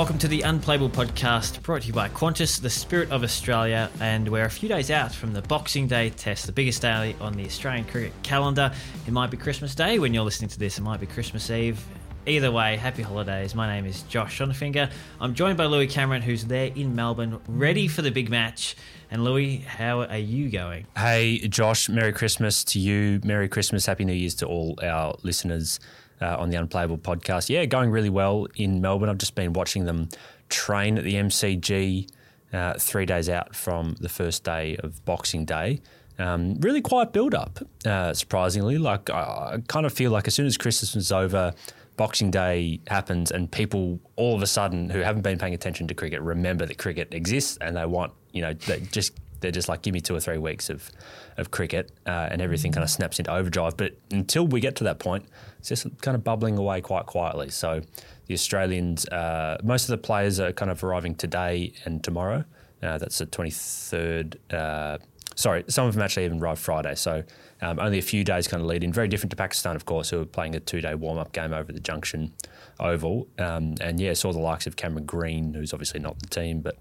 Welcome 0.00 0.16
to 0.20 0.28
the 0.28 0.40
Unplayable 0.40 0.88
podcast, 0.88 1.60
brought 1.60 1.82
to 1.82 1.88
you 1.88 1.92
by 1.92 2.08
Qantas, 2.08 2.62
the 2.62 2.70
spirit 2.70 3.10
of 3.10 3.22
Australia, 3.22 3.90
and 4.00 4.26
we're 4.26 4.46
a 4.46 4.50
few 4.50 4.66
days 4.66 4.90
out 4.90 5.14
from 5.14 5.34
the 5.34 5.42
Boxing 5.42 5.86
Day 5.88 6.08
test, 6.08 6.46
the 6.46 6.52
biggest 6.52 6.80
day 6.80 7.14
on 7.20 7.34
the 7.34 7.44
Australian 7.44 7.84
cricket 7.84 8.14
calendar. 8.22 8.72
It 9.06 9.12
might 9.12 9.30
be 9.30 9.36
Christmas 9.36 9.74
Day 9.74 9.98
when 9.98 10.14
you're 10.14 10.24
listening 10.24 10.48
to 10.48 10.58
this, 10.58 10.78
it 10.78 10.80
might 10.80 11.00
be 11.00 11.06
Christmas 11.06 11.50
Eve. 11.50 11.84
Either 12.24 12.50
way, 12.50 12.78
happy 12.78 13.02
holidays. 13.02 13.54
My 13.54 13.66
name 13.66 13.84
is 13.84 14.00
Josh 14.04 14.38
Schonafinger. 14.38 14.90
I'm 15.20 15.34
joined 15.34 15.58
by 15.58 15.66
Louis 15.66 15.86
Cameron, 15.86 16.22
who's 16.22 16.46
there 16.46 16.72
in 16.74 16.96
Melbourne, 16.96 17.38
ready 17.46 17.86
for 17.86 18.00
the 18.00 18.10
big 18.10 18.30
match. 18.30 18.76
And 19.10 19.22
Louis, 19.22 19.58
how 19.58 20.04
are 20.04 20.16
you 20.16 20.48
going? 20.48 20.86
Hey, 20.96 21.46
Josh, 21.46 21.90
Merry 21.90 22.14
Christmas 22.14 22.64
to 22.64 22.78
you. 22.78 23.20
Merry 23.22 23.50
Christmas, 23.50 23.84
Happy 23.84 24.06
New 24.06 24.14
Year's 24.14 24.34
to 24.36 24.46
all 24.46 24.78
our 24.82 25.18
listeners 25.22 25.78
uh, 26.20 26.36
on 26.38 26.50
the 26.50 26.56
Unplayable 26.56 26.98
podcast. 26.98 27.48
Yeah, 27.48 27.64
going 27.64 27.90
really 27.90 28.10
well 28.10 28.46
in 28.56 28.80
Melbourne. 28.80 29.08
I've 29.08 29.18
just 29.18 29.34
been 29.34 29.52
watching 29.52 29.84
them 29.84 30.08
train 30.48 30.98
at 30.98 31.04
the 31.04 31.14
MCG 31.14 32.08
uh, 32.52 32.74
three 32.78 33.06
days 33.06 33.28
out 33.28 33.54
from 33.54 33.94
the 34.00 34.08
first 34.08 34.44
day 34.44 34.76
of 34.76 35.04
Boxing 35.04 35.44
Day. 35.44 35.80
Um, 36.18 36.56
really 36.60 36.82
quiet 36.82 37.12
build 37.12 37.34
up, 37.34 37.60
uh, 37.86 38.12
surprisingly. 38.12 38.76
Like, 38.76 39.08
I, 39.08 39.54
I 39.54 39.62
kind 39.68 39.86
of 39.86 39.92
feel 39.92 40.10
like 40.10 40.26
as 40.26 40.34
soon 40.34 40.46
as 40.46 40.58
Christmas 40.58 40.94
is 40.94 41.12
over, 41.12 41.54
Boxing 41.96 42.30
Day 42.30 42.80
happens, 42.88 43.30
and 43.30 43.50
people 43.50 44.00
all 44.16 44.34
of 44.34 44.42
a 44.42 44.46
sudden 44.46 44.90
who 44.90 45.00
haven't 45.00 45.22
been 45.22 45.38
paying 45.38 45.54
attention 45.54 45.86
to 45.88 45.94
cricket 45.94 46.20
remember 46.20 46.66
that 46.66 46.78
cricket 46.78 47.12
exists 47.12 47.58
and 47.60 47.76
they 47.76 47.86
want, 47.86 48.12
you 48.32 48.42
know, 48.42 48.52
they 48.54 48.80
just 48.90 49.12
they're 49.40 49.50
just 49.50 49.68
like, 49.68 49.82
give 49.82 49.94
me 49.94 50.00
two 50.00 50.14
or 50.14 50.20
three 50.20 50.38
weeks 50.38 50.70
of, 50.70 50.90
of 51.36 51.50
cricket, 51.50 51.92
uh, 52.06 52.28
and 52.30 52.40
everything 52.40 52.72
kind 52.72 52.84
of 52.84 52.90
snaps 52.90 53.18
into 53.18 53.32
overdrive. 53.32 53.76
But 53.76 53.96
until 54.10 54.46
we 54.46 54.60
get 54.60 54.76
to 54.76 54.84
that 54.84 54.98
point, 54.98 55.26
it's 55.58 55.68
just 55.68 55.86
kind 56.00 56.14
of 56.14 56.24
bubbling 56.24 56.58
away 56.58 56.80
quite 56.80 57.06
quietly. 57.06 57.50
So 57.50 57.82
the 58.26 58.34
Australians, 58.34 59.06
uh, 59.08 59.58
most 59.62 59.84
of 59.84 59.88
the 59.88 59.98
players 59.98 60.40
are 60.40 60.52
kind 60.52 60.70
of 60.70 60.82
arriving 60.84 61.14
today 61.14 61.72
and 61.84 62.02
tomorrow. 62.02 62.44
Uh, 62.82 62.98
that's 62.98 63.18
the 63.18 63.26
23rd. 63.26 64.36
Uh, 64.52 64.98
sorry, 65.34 65.64
some 65.68 65.86
of 65.86 65.94
them 65.94 66.02
actually 66.02 66.24
even 66.24 66.40
arrived 66.40 66.60
Friday. 66.60 66.94
So 66.94 67.24
um, 67.62 67.78
only 67.78 67.98
a 67.98 68.02
few 68.02 68.24
days 68.24 68.48
kind 68.48 68.62
of 68.62 68.66
lead 68.66 68.84
in. 68.84 68.92
Very 68.92 69.08
different 69.08 69.30
to 69.30 69.36
Pakistan, 69.36 69.76
of 69.76 69.84
course, 69.84 70.10
who 70.10 70.20
are 70.20 70.26
playing 70.26 70.54
a 70.54 70.60
two 70.60 70.80
day 70.80 70.94
warm 70.94 71.18
up 71.18 71.32
game 71.32 71.52
over 71.52 71.72
the 71.72 71.80
Junction 71.80 72.32
Oval. 72.78 73.28
Um, 73.38 73.74
and 73.80 74.00
yeah, 74.00 74.14
saw 74.14 74.32
the 74.32 74.38
likes 74.38 74.66
of 74.66 74.76
Cameron 74.76 75.04
Green, 75.04 75.54
who's 75.54 75.72
obviously 75.72 76.00
not 76.00 76.18
the 76.20 76.26
team, 76.26 76.60
but 76.60 76.78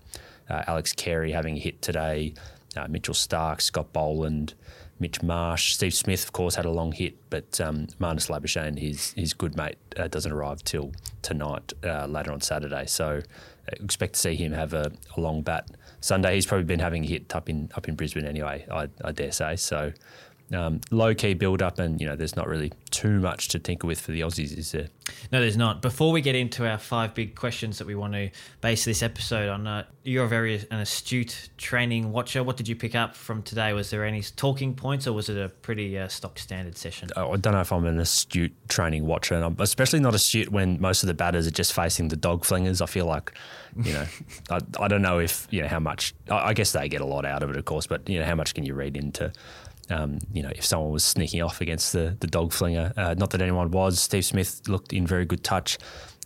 uh, 0.50 0.64
Alex 0.68 0.94
Carey 0.94 1.32
having 1.32 1.56
a 1.56 1.60
hit 1.60 1.82
today, 1.82 2.34
uh, 2.78 2.88
Mitchell 2.88 3.14
Starc, 3.14 3.62
Scott 3.62 3.92
Boland, 3.94 4.54
Mitch 5.00 5.24
Marsh, 5.24 5.74
Steve 5.74 5.94
Smith, 5.94 6.24
of 6.24 6.34
course, 6.34 6.56
had 6.56 6.66
a 6.66 6.70
long 6.70 6.92
hit, 6.92 7.16
but 7.30 7.60
um, 7.62 7.88
Marnus 8.00 8.30
Labuschagne, 8.30 8.78
his 8.78 9.14
his 9.14 9.34
good 9.34 9.56
mate, 9.56 9.78
uh, 9.98 10.08
doesn't 10.08 10.32
arrive 10.32 10.64
till 10.64 10.92
tonight, 11.22 11.74
uh, 11.84 12.06
later 12.06 12.32
on 12.34 12.42
Saturday. 12.42 12.86
So 12.86 13.22
uh, 13.22 13.84
expect 13.84 14.16
to 14.16 14.20
see 14.20 14.36
him 14.36 14.52
have 14.52 14.74
a, 14.74 14.92
a, 15.16 15.22
long 15.22 15.42
bat 15.42 15.70
Sunday. 16.02 16.36
He's 16.36 16.46
probably 16.46 16.66
been 16.66 16.82
having 16.82 17.06
a 17.06 17.08
hit 17.08 17.34
up 17.34 17.50
in 17.50 17.72
up 17.76 17.88
in 17.88 17.96
Brisbane 17.96 18.26
anyway, 18.26 18.66
I, 18.70 18.90
I 19.04 19.14
dare 19.14 19.32
say. 19.32 19.56
So 19.56 19.94
um, 20.54 20.82
low 20.92 21.14
key 21.14 21.34
build 21.34 21.62
up, 21.62 21.80
and 21.80 22.00
you 22.02 22.08
know, 22.08 22.16
there's 22.16 22.36
not 22.36 22.48
really 22.48 22.72
too 22.90 23.20
much 23.20 23.50
to 23.50 23.60
tinker 23.60 23.86
with 23.86 24.02
for 24.02 24.12
the 24.12 24.22
Aussies, 24.22 24.58
is 24.58 24.72
there? 24.72 24.88
No, 25.32 25.40
there's 25.42 25.58
not. 25.58 25.82
Before 25.82 26.12
we 26.12 26.22
get 26.22 26.36
into 26.36 26.68
our 26.68 26.78
five 26.78 27.14
big 27.14 27.36
questions 27.36 27.78
that 27.78 27.88
we 27.88 27.96
want 27.96 28.14
to 28.14 28.30
base 28.62 28.86
this 28.86 29.04
episode 29.04 29.50
on, 29.50 29.68
uh, 29.68 29.86
you're 30.04 30.26
a 30.26 30.28
very 30.28 30.56
an 30.72 30.80
astute 30.80 31.50
training 31.58 32.12
watcher. 32.12 32.44
What 32.44 32.58
did 32.58 32.68
you 32.68 32.76
pick 32.76 32.96
up 32.96 33.16
from 33.16 33.44
today? 33.44 33.74
Was 33.74 33.90
there 33.90 34.04
any 34.04 34.22
talking 34.22 34.76
points, 34.76 35.08
or 35.08 35.14
was 35.14 35.30
it 35.30 35.38
a 35.38 35.50
pretty 35.50 35.98
uh, 35.98 36.08
stock 36.08 36.40
standard 36.40 36.78
session? 36.78 37.10
Oh, 37.16 37.34
I 37.34 37.38
don't 37.38 37.54
know 37.54 37.62
if 37.62 37.72
I'm 37.72 37.86
an 37.86 38.00
astute 38.00 38.54
training 38.70 39.06
watcher, 39.06 39.36
and 39.36 39.44
I'm 39.44 39.56
especially 39.60 40.00
not 40.00 40.16
astute 40.16 40.52
when 40.52 40.80
most 40.82 41.04
of 41.04 41.08
the 41.08 41.14
batters 41.14 41.48
are 41.48 41.52
just 41.52 41.74
facing 41.74 42.08
the 42.08 42.16
dog 42.16 42.44
flingers. 42.44 42.82
I 42.82 42.88
feel 42.88 43.06
like, 43.06 43.34
you 43.84 43.94
know, 43.94 44.06
I, 44.50 44.60
I 44.80 44.88
don't 44.88 45.02
know 45.02 45.20
if 45.20 45.48
you 45.52 45.62
know 45.62 45.68
how 45.68 45.80
much. 45.80 46.16
I, 46.30 46.50
I 46.50 46.54
guess 46.54 46.72
they 46.72 46.90
get 46.90 47.02
a 47.02 47.06
lot 47.06 47.26
out 47.26 47.44
of 47.44 47.50
it, 47.52 47.56
of 47.56 47.66
course, 47.66 47.86
but 47.86 48.08
you 48.10 48.20
know, 48.20 48.26
how 48.26 48.36
much 48.36 48.56
can 48.56 48.66
you 48.66 48.74
read 48.74 48.98
into? 48.98 49.32
Um, 49.90 50.20
you 50.34 50.44
know, 50.44 50.52
if 50.56 50.66
someone 50.66 50.92
was 50.92 51.04
sneaking 51.04 51.42
off 51.42 51.62
against 51.62 51.94
the 51.94 52.16
the 52.20 52.28
dog 52.28 52.52
flinger. 52.52 52.94
Uh, 52.96 53.16
not 53.18 53.32
that 53.32 53.42
anyone 53.42 53.72
was. 53.72 54.00
Steve 54.00 54.26
Smith 54.26 54.62
looked 54.68 54.94
in 54.94 55.06
very 55.08 55.26
good 55.26 55.44
touch. 55.44 55.78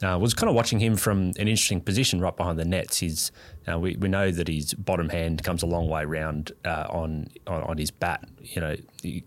Uh, 0.03 0.17
was 0.19 0.33
kind 0.33 0.49
of 0.49 0.55
watching 0.55 0.79
him 0.79 0.97
from 0.97 1.27
an 1.39 1.47
interesting 1.47 1.79
position 1.79 2.19
right 2.19 2.35
behind 2.35 2.59
the 2.59 2.65
nets. 2.65 2.97
He's 2.97 3.31
uh, 3.71 3.79
we, 3.79 3.95
we 3.95 4.09
know 4.09 4.31
that 4.31 4.47
his 4.47 4.73
bottom 4.73 5.09
hand 5.09 5.43
comes 5.43 5.63
a 5.63 5.65
long 5.65 5.87
way 5.87 6.03
round 6.03 6.51
uh, 6.65 6.87
on, 6.89 7.27
on, 7.47 7.63
on 7.63 7.77
his 7.77 7.91
bat. 7.91 8.27
You 8.41 8.61
know, 8.61 8.75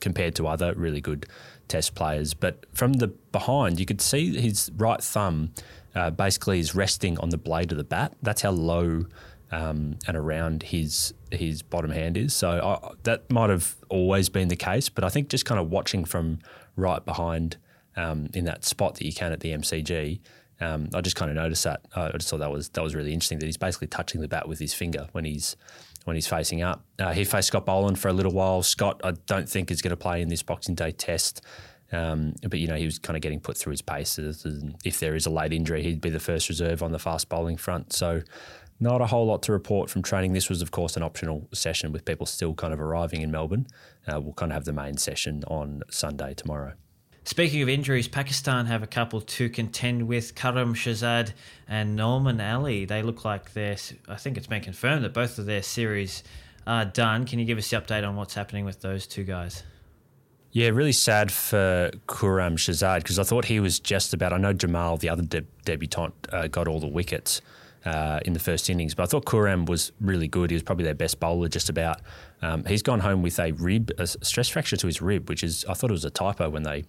compared 0.00 0.34
to 0.36 0.46
other 0.46 0.74
really 0.74 1.00
good 1.00 1.26
Test 1.68 1.96
players, 1.96 2.32
but 2.32 2.64
from 2.74 2.92
the 2.92 3.08
behind 3.08 3.80
you 3.80 3.86
could 3.86 4.00
see 4.00 4.40
his 4.40 4.70
right 4.76 5.02
thumb 5.02 5.50
uh, 5.96 6.10
basically 6.10 6.60
is 6.60 6.76
resting 6.76 7.18
on 7.18 7.30
the 7.30 7.36
blade 7.38 7.72
of 7.72 7.78
the 7.78 7.82
bat. 7.82 8.14
That's 8.22 8.42
how 8.42 8.52
low 8.52 9.06
um, 9.52 9.98
and 10.06 10.16
around 10.16 10.64
his 10.64 11.14
his 11.30 11.62
bottom 11.62 11.90
hand 11.90 12.16
is. 12.16 12.34
So 12.34 12.50
I, 12.50 12.94
that 13.04 13.30
might 13.30 13.50
have 13.50 13.76
always 13.88 14.28
been 14.28 14.48
the 14.48 14.56
case, 14.56 14.88
but 14.88 15.04
I 15.04 15.08
think 15.08 15.28
just 15.28 15.44
kind 15.44 15.60
of 15.60 15.70
watching 15.70 16.04
from 16.04 16.38
right 16.76 17.04
behind 17.04 17.56
um, 17.96 18.28
in 18.34 18.44
that 18.44 18.64
spot 18.64 18.94
that 18.96 19.04
you 19.04 19.12
can 19.12 19.32
at 19.32 19.40
the 19.40 19.50
MCG, 19.50 20.20
um, 20.60 20.88
I 20.94 21.00
just 21.00 21.16
kind 21.16 21.30
of 21.30 21.36
noticed 21.36 21.64
that. 21.64 21.82
I 21.94 22.10
just 22.12 22.28
thought 22.28 22.38
that 22.38 22.50
was 22.50 22.70
that 22.70 22.82
was 22.82 22.94
really 22.94 23.12
interesting 23.12 23.38
that 23.38 23.46
he's 23.46 23.56
basically 23.56 23.88
touching 23.88 24.20
the 24.20 24.28
bat 24.28 24.48
with 24.48 24.58
his 24.58 24.74
finger 24.74 25.08
when 25.12 25.24
he's 25.24 25.56
when 26.04 26.16
he's 26.16 26.26
facing 26.26 26.62
up. 26.62 26.84
Uh, 26.98 27.12
he 27.12 27.24
faced 27.24 27.48
Scott 27.48 27.66
Boland 27.66 27.98
for 27.98 28.08
a 28.08 28.12
little 28.12 28.32
while. 28.32 28.62
Scott, 28.62 29.00
I 29.04 29.12
don't 29.26 29.48
think 29.48 29.70
is 29.70 29.82
going 29.82 29.90
to 29.90 29.96
play 29.96 30.22
in 30.22 30.28
this 30.28 30.42
Boxing 30.42 30.74
Day 30.74 30.92
test. 30.92 31.42
Um, 31.92 32.34
but 32.42 32.58
you 32.58 32.66
know 32.66 32.74
he 32.74 32.84
was 32.84 32.98
kind 32.98 33.16
of 33.16 33.22
getting 33.22 33.38
put 33.38 33.56
through 33.56 33.70
his 33.70 33.82
paces, 33.82 34.44
and 34.44 34.74
if 34.84 34.98
there 34.98 35.14
is 35.14 35.26
a 35.26 35.30
late 35.30 35.52
injury, 35.52 35.84
he'd 35.84 36.00
be 36.00 36.10
the 36.10 36.18
first 36.18 36.48
reserve 36.48 36.82
on 36.82 36.90
the 36.90 36.98
fast 36.98 37.28
bowling 37.28 37.56
front. 37.56 37.92
So 37.92 38.22
not 38.78 39.00
a 39.00 39.06
whole 39.06 39.26
lot 39.26 39.42
to 39.44 39.52
report 39.52 39.88
from 39.90 40.02
training. 40.02 40.32
This 40.32 40.48
was, 40.48 40.62
of 40.62 40.70
course, 40.70 40.96
an 40.96 41.02
optional 41.02 41.48
session 41.52 41.92
with 41.92 42.04
people 42.04 42.26
still 42.26 42.54
kind 42.54 42.72
of 42.72 42.80
arriving 42.80 43.22
in 43.22 43.30
Melbourne. 43.30 43.66
Uh, 44.06 44.20
we'll 44.20 44.34
kind 44.34 44.52
of 44.52 44.54
have 44.54 44.64
the 44.64 44.72
main 44.72 44.96
session 44.96 45.42
on 45.48 45.82
Sunday 45.90 46.34
tomorrow. 46.34 46.74
Speaking 47.24 47.60
of 47.60 47.68
injuries, 47.68 48.06
Pakistan 48.06 48.66
have 48.66 48.84
a 48.84 48.86
couple 48.86 49.20
to 49.20 49.48
contend 49.48 50.06
with 50.06 50.36
Khurram 50.36 50.76
Shahzad 50.76 51.32
and 51.66 51.98
Nouman 51.98 52.40
Ali. 52.40 52.84
They 52.84 53.02
look 53.02 53.24
like 53.24 53.52
they're, 53.52 53.76
I 54.08 54.14
think 54.14 54.36
it's 54.36 54.46
been 54.46 54.62
confirmed 54.62 55.04
that 55.04 55.12
both 55.12 55.38
of 55.38 55.46
their 55.46 55.62
series 55.62 56.22
are 56.68 56.84
done. 56.84 57.26
Can 57.26 57.40
you 57.40 57.44
give 57.44 57.58
us 57.58 57.68
the 57.68 57.80
update 57.80 58.06
on 58.06 58.14
what's 58.14 58.34
happening 58.34 58.64
with 58.64 58.80
those 58.80 59.08
two 59.08 59.24
guys? 59.24 59.64
Yeah, 60.52 60.68
really 60.68 60.92
sad 60.92 61.32
for 61.32 61.90
Khurram 62.06 62.54
Shahzad 62.54 62.98
because 62.98 63.18
I 63.18 63.24
thought 63.24 63.46
he 63.46 63.58
was 63.58 63.80
just 63.80 64.14
about. 64.14 64.32
I 64.32 64.38
know 64.38 64.52
Jamal, 64.52 64.96
the 64.96 65.08
other 65.08 65.22
de- 65.22 65.44
debutant, 65.64 66.14
uh, 66.32 66.46
got 66.46 66.68
all 66.68 66.78
the 66.78 66.86
wickets 66.86 67.40
uh, 67.86 68.20
in 68.24 68.32
the 68.32 68.40
first 68.40 68.68
innings. 68.68 68.94
But 68.94 69.04
I 69.04 69.06
thought 69.06 69.24
Khurram 69.24 69.68
was 69.68 69.92
really 70.00 70.28
good. 70.28 70.50
He 70.50 70.54
was 70.54 70.62
probably 70.64 70.84
their 70.84 70.94
best 70.94 71.20
bowler, 71.20 71.48
just 71.48 71.68
about. 71.68 72.00
Um, 72.42 72.64
he's 72.64 72.82
gone 72.82 73.00
home 73.00 73.22
with 73.22 73.38
a 73.38 73.52
rib, 73.52 73.92
a 73.96 74.06
stress 74.06 74.48
fracture 74.48 74.76
to 74.76 74.86
his 74.86 75.00
rib, 75.00 75.28
which 75.28 75.44
is 75.44 75.64
I 75.68 75.74
thought 75.74 75.90
it 75.90 75.92
was 75.94 76.04
a 76.04 76.10
typo 76.10 76.50
when 76.50 76.64
they 76.64 76.84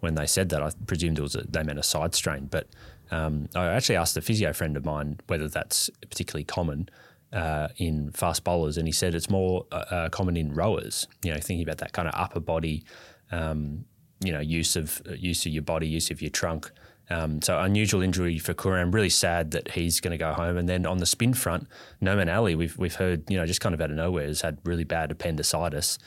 when 0.00 0.16
they 0.16 0.26
said 0.26 0.48
that. 0.50 0.62
I 0.62 0.72
presumed 0.86 1.18
it 1.18 1.22
was 1.22 1.36
a, 1.36 1.42
they 1.42 1.62
meant 1.62 1.78
a 1.78 1.84
side 1.84 2.14
strain, 2.14 2.48
but 2.50 2.66
um, 3.12 3.48
I 3.54 3.66
actually 3.66 3.96
asked 3.96 4.16
a 4.16 4.20
physio 4.20 4.52
friend 4.52 4.76
of 4.76 4.84
mine 4.84 5.20
whether 5.28 5.48
that's 5.48 5.88
particularly 6.02 6.44
common. 6.44 6.88
Uh, 7.32 7.68
in 7.76 8.10
fast 8.10 8.42
bowlers, 8.42 8.76
and 8.76 8.88
he 8.88 8.92
said 8.92 9.14
it's 9.14 9.30
more 9.30 9.64
uh, 9.70 9.84
uh 9.92 10.08
common 10.08 10.36
in 10.36 10.52
rowers. 10.52 11.06
You 11.22 11.32
know, 11.32 11.38
thinking 11.38 11.62
about 11.62 11.78
that 11.78 11.92
kind 11.92 12.08
of 12.08 12.14
upper 12.16 12.40
body, 12.40 12.82
um, 13.30 13.84
you 14.18 14.32
know, 14.32 14.40
use 14.40 14.74
of 14.74 15.00
use 15.16 15.46
of 15.46 15.52
your 15.52 15.62
body, 15.62 15.86
use 15.86 16.10
of 16.10 16.20
your 16.20 16.32
trunk. 16.32 16.72
Um, 17.10 17.42
so 17.42 17.58
unusual 17.58 18.02
injury 18.02 18.38
for 18.38 18.54
Khurram. 18.54 18.94
Really 18.94 19.10
sad 19.10 19.50
that 19.50 19.72
he's 19.72 20.00
going 20.00 20.12
to 20.12 20.18
go 20.18 20.32
home. 20.32 20.56
And 20.56 20.68
then 20.68 20.86
on 20.86 20.98
the 20.98 21.06
spin 21.06 21.34
front, 21.34 21.66
Nouman 22.00 22.34
Ali, 22.34 22.54
we've 22.54 22.76
we've 22.78 22.94
heard 22.94 23.28
you 23.28 23.36
know 23.36 23.46
just 23.46 23.60
kind 23.60 23.74
of 23.74 23.80
out 23.80 23.90
of 23.90 23.96
nowhere 23.96 24.26
has 24.26 24.42
had 24.42 24.58
really 24.64 24.84
bad 24.84 25.10
appendicitis, 25.10 25.98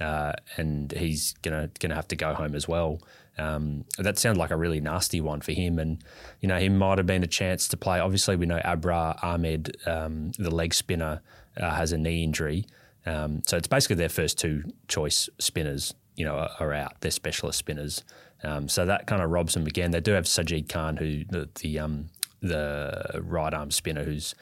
uh, 0.00 0.32
and 0.56 0.92
he's 0.92 1.34
gonna 1.42 1.70
gonna 1.80 1.96
have 1.96 2.08
to 2.08 2.16
go 2.16 2.34
home 2.34 2.54
as 2.54 2.68
well. 2.68 3.00
Um, 3.38 3.84
that 3.98 4.18
sounds 4.18 4.36
like 4.38 4.50
a 4.50 4.56
really 4.56 4.80
nasty 4.80 5.20
one 5.20 5.40
for 5.40 5.52
him, 5.52 5.78
and 5.78 6.02
you 6.40 6.48
know 6.48 6.58
he 6.58 6.68
might 6.68 6.98
have 6.98 7.06
been 7.06 7.24
a 7.24 7.28
chance 7.28 7.66
to 7.68 7.76
play. 7.76 7.98
Obviously, 7.98 8.36
we 8.36 8.46
know 8.46 8.60
Abrar 8.64 9.22
Ahmed, 9.22 9.76
um, 9.86 10.32
the 10.38 10.50
leg 10.50 10.74
spinner, 10.74 11.22
uh, 11.56 11.70
has 11.70 11.92
a 11.92 11.98
knee 11.98 12.22
injury. 12.22 12.66
Um, 13.04 13.42
so 13.46 13.56
it's 13.56 13.66
basically 13.66 13.96
their 13.96 14.08
first 14.08 14.38
two 14.38 14.62
choice 14.86 15.28
spinners, 15.40 15.92
you 16.14 16.24
know, 16.24 16.36
are, 16.36 16.50
are 16.60 16.72
out. 16.72 17.00
They're 17.00 17.10
specialist 17.10 17.58
spinners. 17.58 18.04
Um, 18.44 18.68
so 18.68 18.86
that 18.86 19.06
kind 19.06 19.22
of 19.22 19.30
robs 19.30 19.54
them 19.54 19.66
again. 19.66 19.90
They 19.90 20.00
do 20.00 20.12
have 20.12 20.24
Sajid 20.24 20.68
Khan, 20.68 20.96
who 20.96 21.24
the 21.24 21.48
the, 21.60 21.78
um, 21.78 22.08
the 22.40 23.20
right 23.22 23.54
arm 23.54 23.70
spinner, 23.70 24.04
who's 24.04 24.34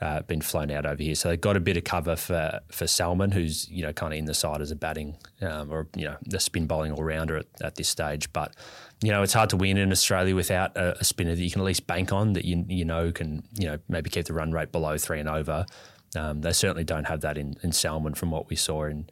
uh, 0.00 0.22
been 0.22 0.40
flown 0.40 0.70
out 0.70 0.86
over 0.86 1.02
here. 1.02 1.14
So 1.14 1.28
they've 1.28 1.40
got 1.40 1.56
a 1.56 1.60
bit 1.60 1.76
of 1.76 1.84
cover 1.84 2.16
for 2.16 2.60
for 2.70 2.86
Salman, 2.86 3.32
who's 3.32 3.68
you 3.68 3.82
know 3.82 3.92
kind 3.92 4.12
of 4.12 4.18
in 4.18 4.24
the 4.24 4.34
side 4.34 4.60
as 4.60 4.70
a 4.70 4.76
batting 4.76 5.16
um, 5.42 5.70
or 5.70 5.88
you 5.94 6.06
know 6.06 6.16
the 6.24 6.40
spin 6.40 6.66
bowling 6.66 6.92
all 6.92 7.02
rounder 7.02 7.36
at, 7.36 7.46
at, 7.60 7.74
this 7.74 7.88
stage. 7.88 8.32
But 8.32 8.54
you 9.02 9.10
know 9.10 9.22
it's 9.22 9.34
hard 9.34 9.50
to 9.50 9.56
win 9.56 9.76
in 9.76 9.92
Australia 9.92 10.34
without 10.34 10.76
a, 10.76 10.98
a 11.00 11.04
spinner 11.04 11.34
that 11.34 11.42
you 11.42 11.50
can 11.50 11.60
at 11.60 11.64
least 11.64 11.86
bank 11.86 12.12
on 12.12 12.32
that 12.32 12.44
you 12.44 12.64
you 12.68 12.84
know 12.84 13.12
can 13.12 13.42
you 13.58 13.66
know 13.66 13.78
maybe 13.88 14.08
keep 14.10 14.26
the 14.26 14.32
run 14.32 14.52
rate 14.52 14.72
below 14.72 14.96
three 14.96 15.20
and 15.20 15.28
over. 15.28 15.66
Um, 16.16 16.40
they 16.40 16.52
certainly 16.52 16.84
don't 16.84 17.04
have 17.04 17.20
that 17.20 17.38
in, 17.38 17.56
in 17.62 17.72
Salman 17.72 18.14
from 18.14 18.30
what 18.30 18.48
we 18.48 18.56
saw 18.56 18.84
in 18.84 19.08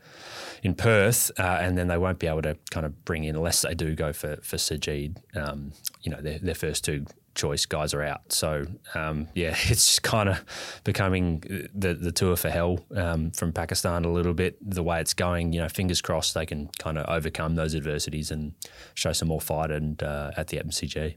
in 0.63 0.75
Perth, 0.75 1.31
uh, 1.39 1.59
and 1.61 1.79
then 1.79 1.87
they 1.87 1.99
won't 1.99 2.19
be 2.19 2.27
able 2.27 2.43
to 2.43 2.57
kind 2.71 2.85
of 2.85 3.05
bring 3.05 3.23
in 3.25 3.37
unless 3.37 3.63
they 3.63 3.75
do 3.75 3.95
go 3.95 4.13
for 4.13 4.37
for 4.43 4.57
Sajid. 4.57 5.17
Um, 5.37 5.73
you 6.03 6.11
know, 6.11 6.21
their, 6.21 6.39
their 6.39 6.55
first 6.55 6.85
two 6.85 7.07
choice 7.39 7.67
guys 7.67 7.95
are 7.95 8.03
out. 8.03 8.33
So 8.33 8.67
um, 8.95 9.29
yeah, 9.35 9.55
it's 9.65 9.99
kind 9.99 10.29
of 10.29 10.45
becoming 10.85 11.69
the 11.75 11.95
the 11.95 12.13
tour 12.13 12.37
for 12.37 12.51
hell 12.51 12.81
um, 12.95 13.31
from 13.31 13.53
Pakistan 13.53 14.05
a 14.05 14.11
little 14.11 14.35
bit. 14.35 14.59
The 14.61 14.83
way 14.83 15.01
it's 15.01 15.15
going, 15.15 15.53
you 15.53 15.61
know, 15.61 15.69
fingers 15.69 16.03
crossed 16.03 16.35
they 16.35 16.47
can 16.47 16.69
kind 16.79 16.99
of 16.99 17.07
overcome 17.09 17.55
those 17.55 17.75
adversities 17.75 18.31
and 18.31 18.55
show 18.95 19.13
some 19.13 19.29
more 19.29 19.41
fight 19.41 19.71
and 19.71 20.03
uh, 20.03 20.33
at 20.37 20.49
the 20.49 20.59
MCG. 20.59 21.17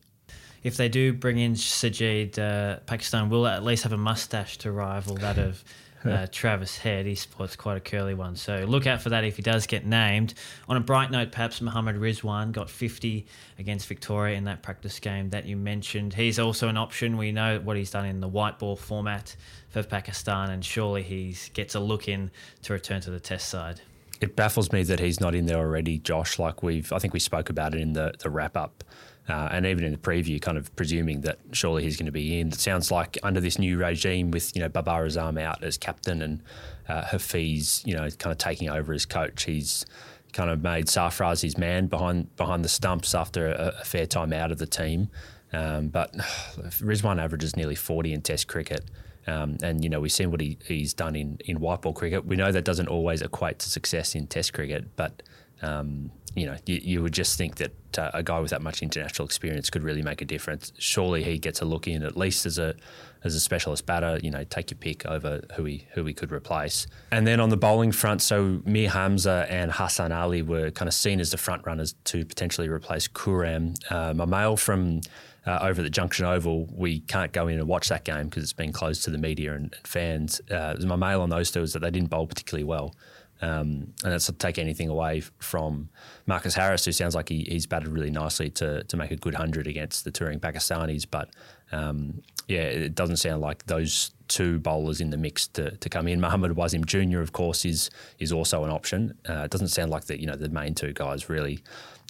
If 0.64 0.78
they 0.78 0.90
do 0.90 1.14
bring 1.14 1.40
in 1.40 1.54
Sajid, 1.54 2.38
uh, 2.38 2.78
Pakistan 2.86 3.30
will 3.30 3.48
at 3.48 3.64
least 3.64 3.84
have 3.84 3.94
a 3.94 3.98
mustache 3.98 4.58
to 4.60 4.72
rival 4.72 5.16
that 5.16 5.40
of 5.40 5.64
uh, 6.06 6.28
Travis 6.32 6.78
Head. 6.78 7.06
He 7.06 7.16
sports 7.16 7.56
quite 7.56 7.78
a 7.78 7.80
curly 7.80 8.14
one. 8.14 8.36
So 8.36 8.66
look 8.68 8.86
out 8.86 9.02
for 9.02 9.10
that 9.10 9.24
if 9.24 9.36
he 9.36 9.42
does 9.42 9.66
get 9.66 9.86
named. 9.86 10.34
On 10.70 10.78
a 10.78 10.80
bright 10.80 11.12
note, 11.12 11.32
perhaps 11.32 11.62
Mohammad 11.62 11.96
Rizwan 11.96 12.52
got 12.52 12.70
50 12.70 13.26
against 13.60 13.88
Victoria 13.88 14.38
in 14.38 14.44
that 14.46 14.62
practice 14.62 15.00
game 15.00 15.30
that 15.32 15.46
you 15.46 15.58
mentioned. 15.58 16.14
He's 16.14 16.40
also 16.40 16.68
an 16.68 16.78
option. 16.78 17.18
We 17.18 17.32
know 17.32 17.60
what 17.60 17.78
he's 17.78 17.92
done 17.92 18.06
in 18.06 18.20
the 18.20 18.28
white 18.28 18.60
ball 18.60 18.76
format 18.76 19.36
for 19.70 19.84
Pakistan, 19.84 20.52
and 20.52 20.64
surely 20.64 21.04
he 21.04 21.36
gets 21.54 21.76
a 21.76 21.80
look 21.80 22.08
in 22.08 22.30
to 22.64 22.74
return 22.74 23.02
to 23.02 23.10
the 23.10 23.20
test 23.20 23.50
side. 23.50 23.82
It 24.20 24.36
baffles 24.36 24.72
me 24.72 24.84
that 24.84 25.00
he's 25.00 25.20
not 25.20 25.34
in 25.34 25.48
there 25.48 25.58
already, 25.58 25.98
Josh. 25.98 26.38
Like 26.38 26.62
we've, 26.62 26.94
I 26.94 27.00
think 27.00 27.14
we 27.14 27.20
spoke 27.20 27.50
about 27.50 27.74
it 27.74 27.82
in 27.82 27.94
the, 27.94 28.14
the 28.20 28.30
wrap 28.30 28.56
up 28.56 28.84
uh, 29.30 29.50
and 29.52 29.66
even 29.66 29.84
in 29.84 29.92
the 29.92 29.98
preview, 29.98 30.42
kind 30.42 30.58
of 30.58 30.76
presuming 30.76 31.22
that 31.22 31.40
surely 31.52 31.84
he's 31.84 31.98
going 31.98 32.08
to 32.08 32.12
be 32.12 32.40
in. 32.40 32.50
It 32.50 32.60
sounds 32.60 32.92
like 32.92 33.18
under 33.24 33.40
this 33.40 33.60
new 33.60 33.78
regime 33.78 34.32
with 34.32 34.56
you 34.56 34.62
know 34.62 34.70
Babar 34.70 35.06
Azam 35.06 35.40
out 35.40 35.64
as 35.64 35.78
captain 35.78 36.22
and 36.22 36.42
uh, 36.88 37.04
Hafeez, 37.04 37.86
you 37.86 37.96
know, 37.96 38.10
kind 38.10 38.32
of 38.32 38.38
taking 38.38 38.70
over 38.70 38.94
as 38.94 39.06
coach, 39.06 39.44
he's 39.44 39.86
kind 40.34 40.50
of 40.50 40.62
made 40.62 40.88
Sarfraz 40.88 41.42
his 41.42 41.58
man 41.58 41.88
behind 41.88 42.36
behind 42.36 42.64
the 42.64 42.70
stumps 42.70 43.14
after 43.16 43.48
a, 43.48 43.74
a 43.80 43.86
fair 43.86 44.06
time 44.06 44.34
out 44.34 44.52
of 44.52 44.58
the 44.58 44.66
team. 44.66 45.10
Um, 45.54 45.90
but 45.90 46.14
Rizwan 46.80 47.22
averages 47.22 47.56
nearly 47.56 47.76
40 47.76 48.14
in 48.14 48.22
Test 48.22 48.48
cricket. 48.48 48.82
Um, 49.28 49.58
and 49.62 49.84
you 49.84 49.90
know 49.90 50.00
we've 50.00 50.12
seen 50.12 50.32
what 50.32 50.42
he, 50.42 50.58
he's 50.66 50.94
done 50.94 51.16
in, 51.16 51.38
in 51.46 51.60
white 51.60 51.82
ball 51.82 51.94
cricket. 51.94 52.26
We 52.26 52.36
know 52.36 52.52
that 52.52 52.66
doesn't 52.66 52.88
always 52.88 53.22
equate 53.22 53.60
to 53.60 53.70
success 53.70 54.16
in 54.16 54.28
Test 54.28 54.54
cricket, 54.54 54.96
but 54.96 55.22
um, 55.62 56.12
you 56.36 56.46
know, 56.46 56.56
you, 56.66 56.80
you, 56.82 57.04
would 57.04 57.14
just 57.14 57.38
think 57.38 57.56
that 57.56 58.00
uh, 58.00 58.12
a 58.14 58.24
guy 58.24 58.40
with 58.40 58.52
that 58.52 58.62
much 58.62 58.82
international 58.82 59.26
experience 59.26 59.70
could 59.70 59.84
really 59.84 60.02
make 60.02 60.22
a 60.22 60.26
difference. 60.26 60.72
Surely 60.78 61.24
he 61.24 61.38
gets 61.38 61.62
a 61.62 61.66
look 61.66 61.88
in 61.88 62.04
at 62.04 62.16
least 62.16 62.46
as 62.46 62.58
a 62.58 62.76
as 63.24 63.36
a 63.36 63.40
specialist 63.40 63.86
batter. 63.86 64.18
You 64.24 64.32
know, 64.32 64.44
take 64.46 64.72
your 64.72 64.78
pick 64.78 65.06
over 65.06 65.42
who 65.56 65.66
he 65.66 65.88
who 65.94 66.06
he 66.06 66.14
could 66.14 66.32
replace. 66.32 66.88
And 67.12 67.28
then 67.28 67.40
on 67.42 67.50
the 67.50 67.58
bowling 67.58 67.92
front, 67.92 68.22
so 68.22 68.62
Mir 68.66 68.90
Hamza 68.90 69.46
and 69.50 69.72
Hassan 69.72 70.12
Ali 70.12 70.42
were 70.42 70.72
kind 70.72 70.88
of 70.88 70.94
seen 70.94 71.20
as 71.20 71.32
the 71.32 71.38
front 71.38 71.66
runners 71.66 71.96
to 72.06 72.26
potentially 72.26 72.70
replace 72.70 73.08
Khurram. 73.08 73.76
Uh, 73.92 74.14
my 74.14 74.26
mail 74.26 74.56
from 74.56 75.02
uh, 75.46 75.60
over 75.62 75.82
the 75.82 75.90
Junction 75.90 76.26
Oval, 76.26 76.68
we 76.72 77.00
can't 77.02 77.34
go 77.34 77.48
in 77.48 77.60
and 77.60 77.68
watch 77.68 77.90
that 77.90 78.06
game 78.06 78.26
because 78.26 78.44
it's 78.44 78.54
been 78.54 78.72
closed 78.72 79.04
to 79.04 79.10
the 79.10 79.18
media 79.18 79.54
and, 79.54 79.74
and 79.76 79.88
fans. 79.88 80.40
Uh, 80.50 80.76
my 80.86 80.96
mail 80.96 81.22
on 81.22 81.30
those 81.30 81.52
two 81.52 81.62
is 81.62 81.74
that 81.74 81.80
they 81.80 81.92
didn't 81.92 82.10
bowl 82.10 82.28
particularly 82.28 82.64
well. 82.64 82.96
Um, 83.42 83.94
and 84.04 84.14
that's 84.14 84.28
to 84.28 84.34
take 84.34 84.60
anything 84.60 84.90
away 84.90 85.22
from 85.40 85.90
Marcus 86.28 86.54
Harris, 86.54 86.86
who 86.86 86.92
sounds 86.92 87.16
like 87.16 87.30
he, 87.30 87.46
he's 87.50 87.66
batted 87.66 87.88
really 87.88 88.12
nicely 88.12 88.50
to, 88.52 88.84
to 88.84 88.98
make 88.98 89.12
a 89.12 89.16
good 89.16 89.34
100 89.34 89.66
against 89.68 90.04
the 90.04 90.12
touring 90.12 90.40
Pakistanis. 90.40 91.06
But 91.10 91.30
um, 91.72 92.22
yeah, 92.48 92.62
it 92.62 92.96
doesn't 92.96 93.18
sound 93.18 93.42
like 93.42 93.66
those 93.66 94.12
two 94.28 94.60
bowlers 94.60 95.02
in 95.02 95.10
the 95.10 95.18
mix 95.18 95.48
to, 95.48 95.76
to 95.78 95.90
come 95.90 96.08
in. 96.08 96.22
Mohammad 96.22 96.52
Wasim 96.52 96.86
Jr., 96.86 97.20
of 97.20 97.32
course, 97.32 97.66
is 97.66 97.90
is 98.20 98.32
also 98.32 98.64
an 98.64 98.70
option. 98.70 99.18
Uh, 99.28 99.42
it 99.46 99.52
doesn't 99.52 99.70
sound 99.70 99.92
like 99.92 100.06
that, 100.06 100.20
you 100.20 100.28
know, 100.28 100.36
the 100.36 100.50
main 100.50 100.76
two 100.76 100.94
guys 100.94 101.30
really 101.30 101.60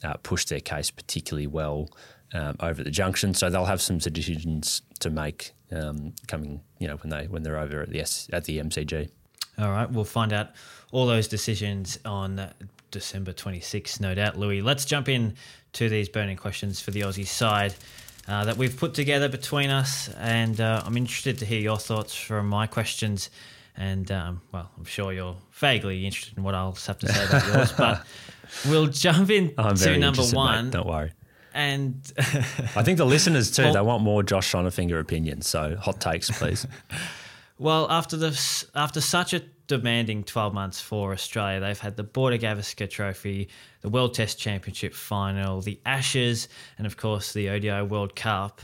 uh, 0.03 0.15
pushed 0.23 0.49
their 0.49 0.59
case 0.59 0.91
particularly 0.91 1.47
well 1.47 1.89
um, 2.33 2.55
over 2.59 2.81
at 2.81 2.85
the 2.85 2.91
junction. 2.91 3.33
So 3.33 3.49
they'll 3.49 3.65
have 3.65 3.81
some 3.81 3.97
decisions 3.99 4.81
to 4.99 5.09
make 5.09 5.53
um, 5.71 6.13
coming, 6.27 6.61
you 6.79 6.87
know, 6.87 6.97
when 6.97 7.09
they 7.09 7.27
when 7.27 7.43
they're 7.43 7.57
over 7.57 7.81
at 7.81 7.89
the 7.89 8.01
S, 8.01 8.27
at 8.33 8.45
the 8.45 8.59
MCG. 8.59 9.09
All 9.57 9.69
right, 9.69 9.89
we'll 9.89 10.05
find 10.05 10.33
out 10.33 10.51
all 10.91 11.05
those 11.05 11.27
decisions 11.27 11.99
on 12.05 12.49
December 12.91 13.33
26th, 13.33 13.99
no 13.99 14.13
doubt, 14.13 14.37
Louis. 14.37 14.61
Let's 14.61 14.85
jump 14.85 15.09
in 15.09 15.35
to 15.73 15.89
these 15.89 16.09
burning 16.09 16.37
questions 16.37 16.81
for 16.81 16.91
the 16.91 17.01
Aussie 17.01 17.25
side 17.25 17.73
uh, 18.27 18.45
that 18.45 18.57
we've 18.57 18.75
put 18.75 18.93
together 18.93 19.29
between 19.29 19.69
us, 19.69 20.09
and 20.17 20.59
uh, 20.59 20.83
I'm 20.85 20.97
interested 20.97 21.37
to 21.39 21.45
hear 21.45 21.59
your 21.59 21.77
thoughts 21.77 22.13
from 22.13 22.47
my 22.47 22.67
questions. 22.67 23.29
And 23.77 24.11
um, 24.11 24.41
well, 24.51 24.69
I'm 24.77 24.85
sure 24.85 25.13
you're 25.13 25.37
vaguely 25.53 26.05
interested 26.05 26.37
in 26.37 26.43
what 26.43 26.53
I'll 26.53 26.73
have 26.73 26.99
to 26.99 27.07
say 27.07 27.25
about 27.25 27.47
yours, 27.47 27.71
but 27.71 28.05
we'll 28.69 28.87
jump 28.87 29.29
into 29.29 29.97
number 29.97 30.23
one. 30.23 30.65
Mate, 30.65 30.73
don't 30.73 30.87
worry. 30.87 31.13
And 31.53 31.99
I 32.17 32.83
think 32.83 32.97
the 32.97 33.05
listeners 33.05 33.51
too, 33.51 33.63
well, 33.63 33.73
they 33.73 33.81
want 33.81 34.03
more 34.03 34.23
Josh 34.23 34.51
Finger 34.51 34.99
opinions. 34.99 35.47
So 35.47 35.75
hot 35.75 35.99
takes, 35.99 36.29
please. 36.29 36.67
Well, 37.61 37.85
after 37.91 38.17
this, 38.17 38.65
after 38.73 39.01
such 39.01 39.35
a 39.35 39.43
demanding 39.67 40.23
12 40.23 40.51
months 40.51 40.81
for 40.81 41.13
Australia, 41.13 41.59
they've 41.59 41.79
had 41.79 41.95
the 41.95 42.01
Border 42.01 42.39
Gavaskar 42.39 42.89
Trophy, 42.89 43.49
the 43.81 43.89
World 43.89 44.15
Test 44.15 44.39
Championship 44.39 44.95
final, 44.95 45.61
the 45.61 45.79
Ashes, 45.85 46.49
and 46.79 46.87
of 46.87 46.97
course 46.97 47.33
the 47.33 47.49
ODI 47.49 47.83
World 47.83 48.15
Cup. 48.15 48.61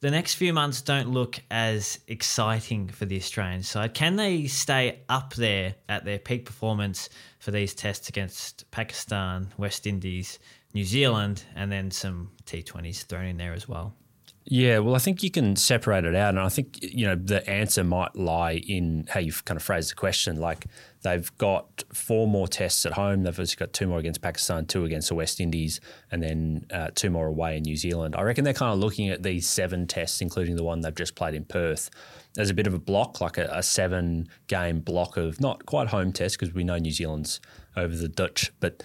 The 0.00 0.10
next 0.10 0.36
few 0.36 0.54
months 0.54 0.80
don't 0.80 1.10
look 1.10 1.38
as 1.50 1.98
exciting 2.08 2.88
for 2.88 3.04
the 3.04 3.18
Australian 3.18 3.64
side. 3.64 3.92
Can 3.92 4.16
they 4.16 4.46
stay 4.46 5.00
up 5.10 5.34
there 5.34 5.74
at 5.86 6.06
their 6.06 6.18
peak 6.18 6.46
performance 6.46 7.10
for 7.40 7.50
these 7.50 7.74
tests 7.74 8.08
against 8.08 8.64
Pakistan, 8.70 9.52
West 9.58 9.86
Indies, 9.86 10.38
New 10.72 10.86
Zealand, 10.86 11.44
and 11.54 11.70
then 11.70 11.90
some 11.90 12.30
T20s 12.46 13.04
thrown 13.04 13.26
in 13.26 13.36
there 13.36 13.52
as 13.52 13.68
well? 13.68 13.94
Yeah, 14.44 14.78
well, 14.78 14.94
I 14.94 14.98
think 14.98 15.22
you 15.22 15.30
can 15.30 15.56
separate 15.56 16.06
it 16.06 16.14
out, 16.14 16.30
and 16.30 16.40
I 16.40 16.48
think 16.48 16.78
you 16.80 17.06
know 17.06 17.14
the 17.14 17.46
answer 17.48 17.84
might 17.84 18.16
lie 18.16 18.52
in 18.52 19.06
how 19.10 19.20
you've 19.20 19.44
kind 19.44 19.56
of 19.56 19.62
phrased 19.62 19.90
the 19.90 19.94
question. 19.94 20.40
Like 20.40 20.66
they've 21.02 21.30
got 21.36 21.84
four 21.92 22.26
more 22.26 22.48
tests 22.48 22.86
at 22.86 22.94
home. 22.94 23.24
They've 23.24 23.34
obviously 23.34 23.56
got 23.56 23.74
two 23.74 23.86
more 23.86 23.98
against 23.98 24.22
Pakistan, 24.22 24.64
two 24.64 24.86
against 24.86 25.10
the 25.10 25.14
West 25.14 25.38
Indies, 25.38 25.82
and 26.10 26.22
then 26.22 26.64
uh, 26.72 26.88
two 26.94 27.10
more 27.10 27.26
away 27.26 27.58
in 27.58 27.64
New 27.64 27.76
Zealand. 27.76 28.16
I 28.16 28.22
reckon 28.22 28.44
they're 28.44 28.54
kind 28.54 28.72
of 28.72 28.78
looking 28.78 29.10
at 29.10 29.22
these 29.22 29.46
seven 29.46 29.86
tests, 29.86 30.22
including 30.22 30.56
the 30.56 30.64
one 30.64 30.80
they've 30.80 30.94
just 30.94 31.14
played 31.14 31.34
in 31.34 31.44
Perth, 31.44 31.90
as 32.38 32.48
a 32.48 32.54
bit 32.54 32.66
of 32.66 32.72
a 32.72 32.78
block, 32.78 33.20
like 33.20 33.36
a, 33.36 33.50
a 33.52 33.62
seven-game 33.62 34.80
block 34.80 35.18
of 35.18 35.40
not 35.42 35.66
quite 35.66 35.88
home 35.88 36.10
tests 36.10 36.38
because 36.38 36.54
we 36.54 36.64
know 36.64 36.78
New 36.78 36.92
Zealand's 36.92 37.38
over 37.78 37.96
the 37.96 38.08
Dutch, 38.08 38.52
but 38.60 38.82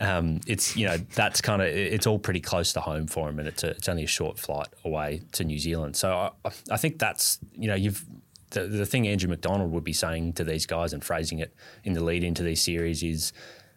um, 0.00 0.40
it's 0.46 0.76
you 0.76 0.86
know 0.86 0.96
that's 1.14 1.40
kind 1.40 1.62
of 1.62 1.68
it's 1.68 2.06
all 2.06 2.18
pretty 2.18 2.40
close 2.40 2.72
to 2.74 2.80
home 2.80 3.06
for 3.06 3.28
him, 3.28 3.38
and 3.38 3.48
it's 3.48 3.64
a, 3.64 3.70
it's 3.70 3.88
only 3.88 4.04
a 4.04 4.08
short 4.08 4.38
flight 4.38 4.68
away 4.84 5.22
to 5.32 5.44
New 5.44 5.58
Zealand. 5.58 5.96
So 5.96 6.32
I, 6.44 6.50
I 6.70 6.76
think 6.76 6.98
that's 6.98 7.38
you 7.54 7.68
know 7.68 7.74
you've 7.74 8.04
the, 8.50 8.66
the 8.66 8.86
thing 8.86 9.06
Andrew 9.06 9.28
McDonald 9.28 9.72
would 9.72 9.84
be 9.84 9.92
saying 9.92 10.34
to 10.34 10.44
these 10.44 10.66
guys 10.66 10.92
and 10.92 11.04
phrasing 11.04 11.38
it 11.38 11.54
in 11.84 11.92
the 11.92 12.02
lead 12.02 12.24
into 12.24 12.42
these 12.42 12.62
series 12.62 13.02
is, 13.02 13.32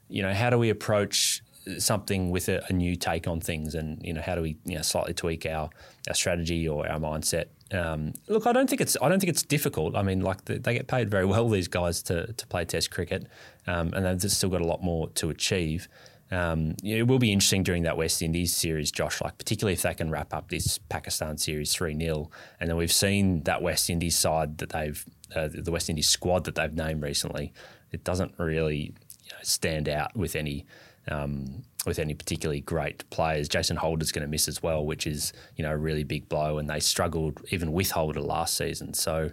you 0.08 0.22
know, 0.22 0.34
how 0.34 0.50
do 0.50 0.58
we 0.58 0.70
approach 0.70 1.42
something 1.78 2.30
with 2.30 2.50
a, 2.50 2.64
a, 2.70 2.74
new 2.74 2.96
take 2.96 3.28
on 3.28 3.40
things, 3.42 3.76
and 3.76 4.02
you 4.06 4.14
know, 4.14 4.22
how 4.22 4.36
do 4.36 4.42
we 4.42 4.58
you 4.66 4.76
know 4.76 4.82
slightly 4.82 5.14
tweak 5.14 5.46
our 5.46 5.70
our 6.08 6.14
strategy 6.14 6.68
or 6.68 6.88
our 6.90 7.00
mindset? 7.00 7.46
Um, 7.72 8.14
look, 8.28 8.48
I 8.48 8.52
don't 8.52 8.70
think 8.70 8.82
it's 8.82 8.98
I 9.02 9.10
don't 9.10 9.20
think 9.20 9.30
it's 9.30 9.44
difficult. 9.44 9.96
I 9.96 10.02
mean, 10.02 10.22
like 10.22 10.46
the, 10.46 10.58
they 10.58 10.74
get 10.74 10.88
paid 10.88 11.10
very 11.10 11.26
well 11.26 11.48
these 11.50 11.68
guys 11.68 12.02
to 12.04 12.34
to 12.34 12.48
play 12.48 12.66
Test 12.66 12.92
cricket, 12.92 13.28
um, 13.68 13.94
and 13.94 14.06
they've 14.06 14.32
still 14.32 14.50
got 14.50 14.62
a 14.62 14.68
lot 14.68 14.84
more 14.84 15.10
to 15.10 15.30
achieve. 15.30 15.88
Um, 16.32 16.76
it 16.84 17.08
will 17.08 17.20
be 17.20 17.32
interesting 17.32 17.64
during 17.64 17.84
that 17.84 17.98
West 17.98 18.22
Indies 18.22 18.56
series, 18.56 18.92
Josh, 18.92 19.22
like 19.22 19.38
particularly 19.38 19.74
if 19.74 19.82
they 19.82 19.94
can 19.94 20.12
wrap 20.12 20.34
up 20.34 20.50
this 20.50 20.78
Pakistan 20.78 21.38
series 21.38 21.74
3 21.74 21.98
0. 21.98 22.30
And 22.60 22.70
then 22.70 22.78
we've 22.78 22.92
seen 22.92 23.44
that 23.44 23.62
West 23.62 23.90
Indies 23.90 24.18
side 24.18 24.60
that 24.60 24.70
they've, 24.70 25.04
uh, 25.36 25.50
the 25.52 25.72
West 25.72 25.90
Indies 25.90 26.08
squad 26.08 26.44
that 26.44 26.56
they've 26.56 26.74
named 26.74 27.02
recently, 27.02 27.52
it 27.92 28.04
doesn't 28.04 28.34
really 28.38 28.94
you 29.24 29.32
know, 29.32 29.40
stand 29.42 29.90
out 29.90 30.16
with 30.16 30.36
any. 30.36 30.66
Um, 31.08 31.64
with 31.86 31.98
any 31.98 32.14
particularly 32.14 32.62
great 32.62 33.10
players, 33.10 33.48
Jason 33.48 33.78
Holder's 33.78 34.12
going 34.12 34.22
to 34.22 34.28
miss 34.28 34.48
as 34.48 34.62
well, 34.62 34.86
which 34.86 35.08
is 35.08 35.34
you 35.56 35.64
know 35.64 35.72
a 35.72 35.78
really 35.78 36.04
big 36.04 36.30
blow, 36.30 36.58
and 36.58 36.70
they 36.70 36.80
struggled 36.80 37.42
even 37.52 37.72
with 37.72 37.92
Holder 37.92 38.22
last 38.22 38.56
season. 38.58 38.94
So 38.94 39.32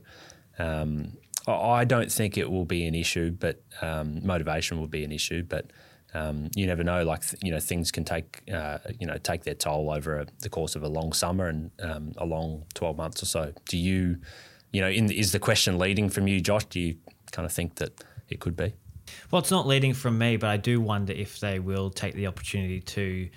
um, 0.59 1.13
I 1.47 1.85
don't 1.85 2.11
think 2.11 2.37
it 2.37 2.51
will 2.51 2.65
be 2.65 2.87
an 2.87 2.95
issue, 2.95 3.31
but 3.31 3.63
um, 3.81 4.25
motivation 4.27 4.81
will 4.81 4.89
be 4.89 5.05
an 5.05 5.13
issue. 5.13 5.43
But 5.43 5.71
um, 6.15 6.51
you 6.55 6.67
never 6.67 6.83
know. 6.83 7.05
Like 7.05 7.23
you 7.43 7.51
know, 7.51 7.61
things 7.61 7.91
can 7.91 8.05
take 8.05 8.43
uh, 8.53 8.79
you 8.99 9.07
know 9.07 9.19
take 9.19 9.45
their 9.45 9.55
toll 9.55 9.91
over 9.91 10.21
a, 10.21 10.27
the 10.41 10.49
course 10.49 10.75
of 10.77 10.83
a 10.83 10.89
long 10.89 11.13
summer 11.13 11.49
and 11.49 11.71
um, 11.81 12.13
a 12.17 12.25
long 12.25 12.65
twelve 12.75 12.97
months 12.97 13.23
or 13.23 13.27
so. 13.27 13.53
Do 13.69 13.77
you, 13.77 14.19
you 14.73 14.81
know, 14.81 14.89
in, 14.89 15.11
is 15.11 15.33
the 15.33 15.39
question 15.39 15.79
leading 15.79 16.09
from 16.09 16.27
you, 16.27 16.41
Josh? 16.41 16.65
Do 16.65 16.81
you 16.81 16.97
kind 17.33 17.47
of 17.47 17.53
think 17.53 17.77
that 17.77 18.05
it 18.29 18.41
could 18.41 18.57
be? 18.57 18.75
Well, 19.31 19.41
it's 19.41 19.51
not 19.51 19.67
leading 19.67 19.95
from 19.95 20.19
me, 20.19 20.37
but 20.37 20.51
I 20.51 20.57
do 20.57 20.81
wonder 20.81 21.13
if 21.13 21.41
they 21.41 21.59
will 21.59 21.91
take 21.91 22.15
the 22.15 22.27
opportunity 22.27 22.81
to, 22.81 23.29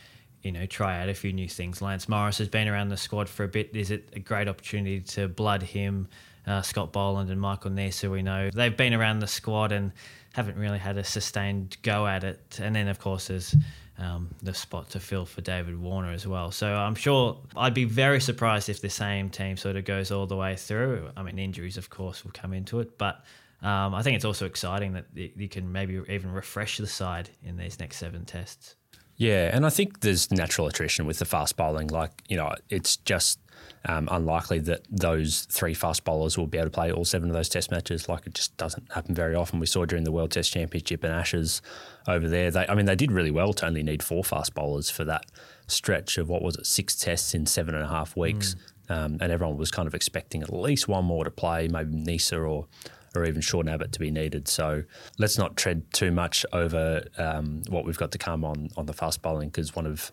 you 0.41 0.51
know, 0.51 0.65
try 0.65 1.01
out 1.01 1.09
a 1.09 1.13
few 1.13 1.33
new 1.33 1.47
things. 1.47 1.81
Lance 1.81 2.07
Morris 2.07 2.37
has 2.37 2.47
been 2.47 2.67
around 2.67 2.89
the 2.89 2.97
squad 2.97 3.29
for 3.29 3.43
a 3.43 3.47
bit. 3.47 3.75
Is 3.75 3.91
it 3.91 4.09
a 4.13 4.19
great 4.19 4.47
opportunity 4.47 5.01
to 5.01 5.27
blood 5.27 5.63
him? 5.63 6.07
Uh, 6.47 6.61
Scott 6.61 6.91
Boland 6.91 7.29
and 7.29 7.39
Michael 7.39 7.69
Neser, 7.69 8.09
we 8.09 8.23
know 8.23 8.49
they've 8.49 8.75
been 8.75 8.93
around 8.93 9.19
the 9.19 9.27
squad 9.27 9.71
and 9.71 9.91
haven't 10.33 10.57
really 10.57 10.79
had 10.79 10.97
a 10.97 11.03
sustained 11.03 11.77
go 11.83 12.07
at 12.07 12.23
it. 12.23 12.59
And 12.61 12.75
then, 12.75 12.87
of 12.87 12.97
course, 12.99 13.27
there's 13.27 13.55
um, 13.99 14.29
the 14.41 14.53
spot 14.53 14.89
to 14.91 14.99
fill 14.99 15.25
for 15.25 15.41
David 15.41 15.79
Warner 15.79 16.11
as 16.11 16.25
well. 16.25 16.51
So 16.51 16.73
I'm 16.73 16.95
sure 16.95 17.37
I'd 17.55 17.73
be 17.73 17.83
very 17.83 18.21
surprised 18.21 18.69
if 18.69 18.81
the 18.81 18.89
same 18.89 19.29
team 19.29 19.57
sort 19.57 19.75
of 19.75 19.85
goes 19.85 20.11
all 20.11 20.25
the 20.25 20.37
way 20.37 20.55
through. 20.55 21.09
I 21.17 21.23
mean, 21.23 21.37
injuries, 21.37 21.77
of 21.77 21.89
course, 21.89 22.23
will 22.23 22.31
come 22.31 22.53
into 22.53 22.79
it, 22.79 22.97
but 22.97 23.23
um, 23.61 23.93
I 23.93 24.01
think 24.01 24.15
it's 24.15 24.25
also 24.25 24.45
exciting 24.45 24.93
that 24.93 25.05
you 25.13 25.49
can 25.49 25.71
maybe 25.71 26.01
even 26.07 26.31
refresh 26.31 26.77
the 26.77 26.87
side 26.87 27.29
in 27.43 27.57
these 27.57 27.79
next 27.79 27.97
seven 27.97 28.25
tests. 28.25 28.75
Yeah, 29.17 29.53
and 29.53 29.65
I 29.65 29.69
think 29.69 29.99
there's 29.99 30.31
natural 30.31 30.67
attrition 30.67 31.05
with 31.05 31.19
the 31.19 31.25
fast 31.25 31.57
bowling. 31.57 31.87
Like, 31.87 32.23
you 32.29 32.37
know, 32.37 32.53
it's 32.69 32.95
just 32.95 33.37
um, 33.83 34.07
unlikely 34.09 34.59
that 34.59 34.85
those 34.89 35.41
three 35.51 35.73
fast 35.73 36.05
bowlers 36.05 36.37
will 36.37 36.47
be 36.47 36.57
able 36.57 36.67
to 36.67 36.71
play 36.71 36.89
all 36.89 37.03
seven 37.03 37.29
of 37.29 37.35
those 37.35 37.49
test 37.49 37.69
matches. 37.69 38.07
Like, 38.07 38.27
it 38.27 38.33
just 38.33 38.55
doesn't 38.55 38.89
happen 38.93 39.13
very 39.13 39.35
often. 39.35 39.59
We 39.59 39.65
saw 39.65 39.83
during 39.83 40.05
the 40.05 40.11
World 40.13 40.31
Test 40.31 40.53
Championship 40.53 41.03
and 41.03 41.11
Ashes 41.11 41.61
over 42.07 42.29
there. 42.29 42.49
They, 42.49 42.65
I 42.65 42.75
mean, 42.75 42.85
they 42.85 42.95
did 42.95 43.11
really 43.11 43.31
well 43.31 43.51
to 43.51 43.65
only 43.65 43.83
need 43.83 44.01
four 44.01 44.23
fast 44.23 44.53
bowlers 44.53 44.89
for 44.89 45.03
that 45.03 45.25
stretch 45.67 46.17
of 46.17 46.29
what 46.29 46.41
was 46.41 46.55
it, 46.55 46.65
six 46.65 46.95
tests 46.95 47.33
in 47.33 47.45
seven 47.45 47.75
and 47.75 47.83
a 47.83 47.89
half 47.89 48.15
weeks. 48.15 48.55
Mm. 48.55 48.95
Um, 48.95 49.17
and 49.19 49.33
everyone 49.33 49.57
was 49.57 49.69
kind 49.69 49.85
of 49.85 49.93
expecting 49.93 50.43
at 50.43 50.51
least 50.53 50.87
one 50.87 51.03
more 51.03 51.25
to 51.25 51.29
play, 51.29 51.67
maybe 51.67 51.93
Neser 51.93 52.49
or 52.49 52.67
or 53.15 53.25
even 53.25 53.41
Sean 53.41 53.67
Abbott 53.67 53.91
to 53.93 53.99
be 53.99 54.11
needed. 54.11 54.47
So 54.47 54.83
let's 55.17 55.37
not 55.37 55.55
tread 55.55 55.91
too 55.93 56.11
much 56.11 56.45
over 56.53 57.03
um, 57.17 57.63
what 57.69 57.85
we've 57.85 57.97
got 57.97 58.11
to 58.11 58.17
come 58.17 58.43
on 58.43 58.69
on 58.77 58.85
the 58.85 58.93
fast 58.93 59.21
bowling 59.21 59.49
because 59.49 59.75
one 59.75 59.85
of 59.85 60.11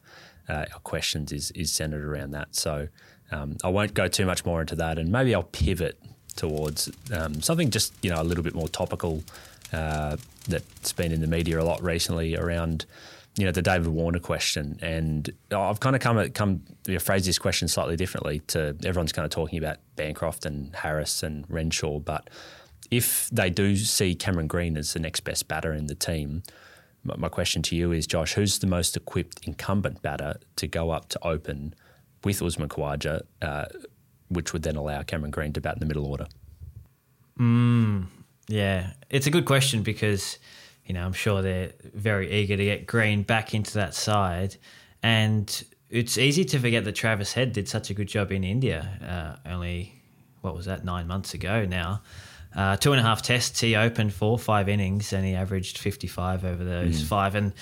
uh, 0.49 0.65
our 0.73 0.81
questions 0.81 1.33
is 1.33 1.51
is 1.53 1.73
centered 1.73 2.05
around 2.05 2.31
that. 2.33 2.55
So 2.55 2.89
um, 3.31 3.57
I 3.65 3.69
won't 3.69 3.95
go 3.95 4.09
too 4.09 4.27
much 4.27 4.45
more 4.45 4.61
into 4.61 4.77
that, 4.77 4.99
and 4.99 5.11
maybe 5.11 5.35
I'll 5.35 5.43
pivot 5.43 5.99
towards 6.37 6.91
um, 7.13 7.41
something 7.41 7.71
just 7.71 7.93
you 8.03 8.11
know 8.11 8.21
a 8.21 8.25
little 8.25 8.45
bit 8.45 8.55
more 8.55 8.69
topical 8.69 9.23
uh, 9.73 10.17
that's 10.49 10.93
been 10.93 11.13
in 11.13 11.21
the 11.21 11.27
media 11.27 11.61
a 11.61 11.65
lot 11.65 11.83
recently 11.83 12.37
around 12.37 12.87
you 13.37 13.45
know 13.45 13.53
the 13.53 13.63
David 13.63 13.89
Warner 13.89 14.19
question, 14.19 14.79
and 14.81 15.31
I've 15.51 15.81
kind 15.81 15.95
of 15.95 16.01
come 16.01 16.31
come 16.31 16.63
you 16.87 16.95
know, 16.95 16.99
phrase 16.99 17.27
this 17.27 17.39
question 17.39 17.69
slightly 17.69 17.97
differently. 17.97 18.41
To 18.49 18.77
everyone's 18.85 19.13
kind 19.13 19.25
of 19.25 19.31
talking 19.31 19.59
about 19.59 19.77
Bancroft 19.97 20.47
and 20.47 20.75
Harris 20.75 21.23
and 21.23 21.45
Renshaw, 21.49 21.99
but 21.99 22.29
if 22.91 23.29
they 23.31 23.51
do 23.51 23.77
see 23.77 24.15
Cameron 24.15 24.47
Green 24.47 24.77
as 24.77 24.93
the 24.93 25.01
next 25.01 25.21
best 25.21 25.49
batter 25.49 25.73
in 25.73 25.87
the 25.87 25.95
team, 25.95 26.43
my 27.05 27.29
question 27.29 27.63
to 27.63 27.77
you 27.77 27.93
is, 27.93 28.07
Josh, 28.07 28.35
who's 28.35 28.59
the 28.59 28.67
most 28.67 28.97
equipped 28.97 29.47
incumbent 29.47 30.03
batter 30.03 30.37
to 30.57 30.67
go 30.67 30.91
up 30.91 31.09
to 31.11 31.27
open 31.27 31.75
with 32.25 32.43
Usman 32.43 32.69
Khawaja, 32.69 33.23
uh, 33.43 33.67
which 34.29 34.53
would 34.53 34.63
then 34.63 34.77
allow 34.77 35.03
Cameron 35.03 35.31
Green 35.31 35.53
to 35.53 35.61
bat 35.61 35.75
in 35.75 35.81
the 35.81 35.87
middle 35.87 36.07
order? 36.07 36.27
Mm, 37.39 38.07
yeah, 38.49 38.93
it's 39.11 39.27
a 39.27 39.31
good 39.31 39.45
question 39.45 39.83
because, 39.83 40.39
you 40.85 40.95
know, 40.95 41.05
I'm 41.05 41.13
sure 41.13 41.43
they're 41.43 41.73
very 41.95 42.33
eager 42.33 42.57
to 42.57 42.65
get 42.65 42.87
Green 42.87 43.23
back 43.23 43.55
into 43.55 43.75
that 43.75 43.95
side. 43.95 44.57
And 45.03 45.65
it's 45.91 46.19
easy 46.19 46.45
to 46.47 46.59
forget 46.59 46.85
that 46.85 46.95
Travis 46.97 47.33
Head 47.33 47.53
did 47.53 47.69
such 47.69 47.91
a 47.91 47.95
good 47.95 48.09
job 48.09 48.33
in 48.33 48.43
India 48.43 49.39
uh, 49.47 49.49
only, 49.49 50.03
what 50.41 50.57
was 50.57 50.67
that, 50.67 50.85
nine 50.85 51.07
months 51.07 51.35
ago 51.35 51.65
now. 51.65 52.03
Uh, 52.57 52.75
two 52.75 52.91
and 52.93 52.99
a 52.99 53.03
half 53.03 53.21
tests 53.21 53.61
he 53.61 53.77
opened 53.77 54.15
four, 54.15 54.39
five 54.39 54.67
innings 54.69 55.13
and 55.13 55.27
he 55.27 55.35
averaged 55.35 55.77
55 55.77 56.45
over 56.45 56.65
those 56.65 57.03
mm. 57.03 57.07
five. 57.07 57.35
And 57.35 57.53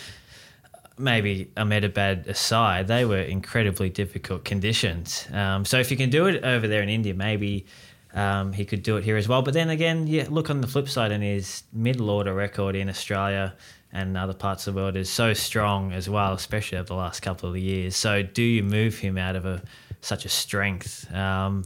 maybe 0.97 1.51
Ahmedabad 1.57 2.29
aside, 2.29 2.87
they 2.87 3.05
were 3.05 3.19
incredibly 3.19 3.91
difficult 3.91 4.45
conditions. 4.45 5.27
Um, 5.33 5.65
so 5.65 5.81
if 5.81 5.91
you 5.91 5.97
can 5.97 6.11
do 6.11 6.27
it 6.27 6.45
over 6.45 6.69
there 6.69 6.81
in 6.81 6.89
India, 6.89 7.13
maybe 7.13 7.67
um, 8.15 8.53
he 8.53 8.65
could 8.65 8.83
do 8.83 8.97
it 8.97 9.05
here 9.05 9.17
as 9.17 9.27
well. 9.27 9.43
But 9.43 9.55
then 9.55 9.71
again, 9.71 10.07
yeah, 10.07 10.27
look 10.31 10.49
on 10.49 10.61
the 10.61 10.69
flip 10.69 10.89
side, 10.89 11.11
and 11.11 11.23
his 11.23 11.65
middle 11.73 12.11
order 12.11 12.33
record 12.33 12.77
in 12.77 12.89
Australia 12.89 13.55
and 13.93 14.17
other 14.17 14.35
parts 14.35 14.67
of 14.67 14.75
the 14.75 14.81
world 14.81 14.97
is 14.97 15.11
so 15.11 15.33
strong 15.33 15.93
as 15.93 16.09
well, 16.09 16.33
especially 16.33 16.79
over 16.79 16.87
the 16.87 16.95
last 16.95 17.21
couple 17.21 17.49
of 17.49 17.57
years. 17.57 17.97
So 17.97 18.23
do 18.23 18.43
you 18.43 18.63
move 18.63 18.99
him 18.99 19.19
out 19.19 19.37
of 19.37 19.45
a 19.45 19.63
such 20.01 20.25
a 20.25 20.29
strength? 20.29 21.13
Um, 21.13 21.65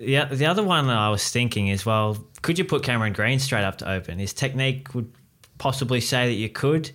yeah, 0.00 0.26
the 0.26 0.46
other 0.46 0.62
one 0.62 0.88
I 0.88 1.10
was 1.10 1.28
thinking 1.30 1.68
is 1.68 1.86
well, 1.86 2.18
could 2.42 2.58
you 2.58 2.64
put 2.64 2.82
Cameron 2.82 3.12
Green 3.12 3.38
straight 3.38 3.64
up 3.64 3.78
to 3.78 3.90
open? 3.90 4.18
His 4.18 4.32
technique 4.32 4.94
would 4.94 5.12
possibly 5.58 6.00
say 6.00 6.28
that 6.28 6.34
you 6.34 6.48
could. 6.48 6.90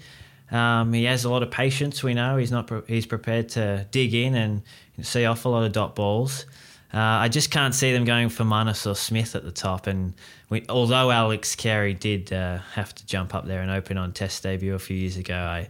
Um, 0.51 0.91
he 0.93 1.05
has 1.05 1.23
a 1.23 1.29
lot 1.29 1.43
of 1.43 1.51
patience. 1.51 2.03
We 2.03 2.13
know 2.13 2.37
he's 2.37 2.51
not. 2.51 2.67
Pre- 2.67 2.81
he's 2.87 3.05
prepared 3.05 3.49
to 3.49 3.87
dig 3.91 4.13
in 4.13 4.35
and 4.35 4.61
see 5.01 5.25
off 5.25 5.45
a 5.45 5.49
lot 5.49 5.63
of 5.63 5.71
dot 5.71 5.95
balls. 5.95 6.45
Uh, 6.93 6.97
I 6.99 7.29
just 7.29 7.51
can't 7.51 7.73
see 7.73 7.93
them 7.93 8.03
going 8.03 8.27
for 8.27 8.43
Marnus 8.43 8.85
or 8.85 8.95
Smith 8.95 9.35
at 9.35 9.43
the 9.43 9.51
top. 9.51 9.87
And 9.87 10.13
we, 10.49 10.65
although 10.67 11.09
Alex 11.09 11.55
Carey 11.55 11.93
did 11.93 12.33
uh, 12.33 12.57
have 12.73 12.93
to 12.95 13.05
jump 13.05 13.33
up 13.33 13.45
there 13.45 13.61
and 13.61 13.71
open 13.71 13.97
on 13.97 14.11
Test 14.11 14.43
debut 14.43 14.75
a 14.75 14.79
few 14.79 14.97
years 14.97 15.15
ago, 15.15 15.35
I, 15.35 15.69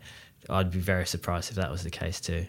I'd 0.49 0.71
be 0.71 0.79
very 0.79 1.05
surprised 1.05 1.51
if 1.51 1.57
that 1.57 1.69
was 1.69 1.83
the 1.83 1.91
case 1.91 2.19
too. 2.19 2.47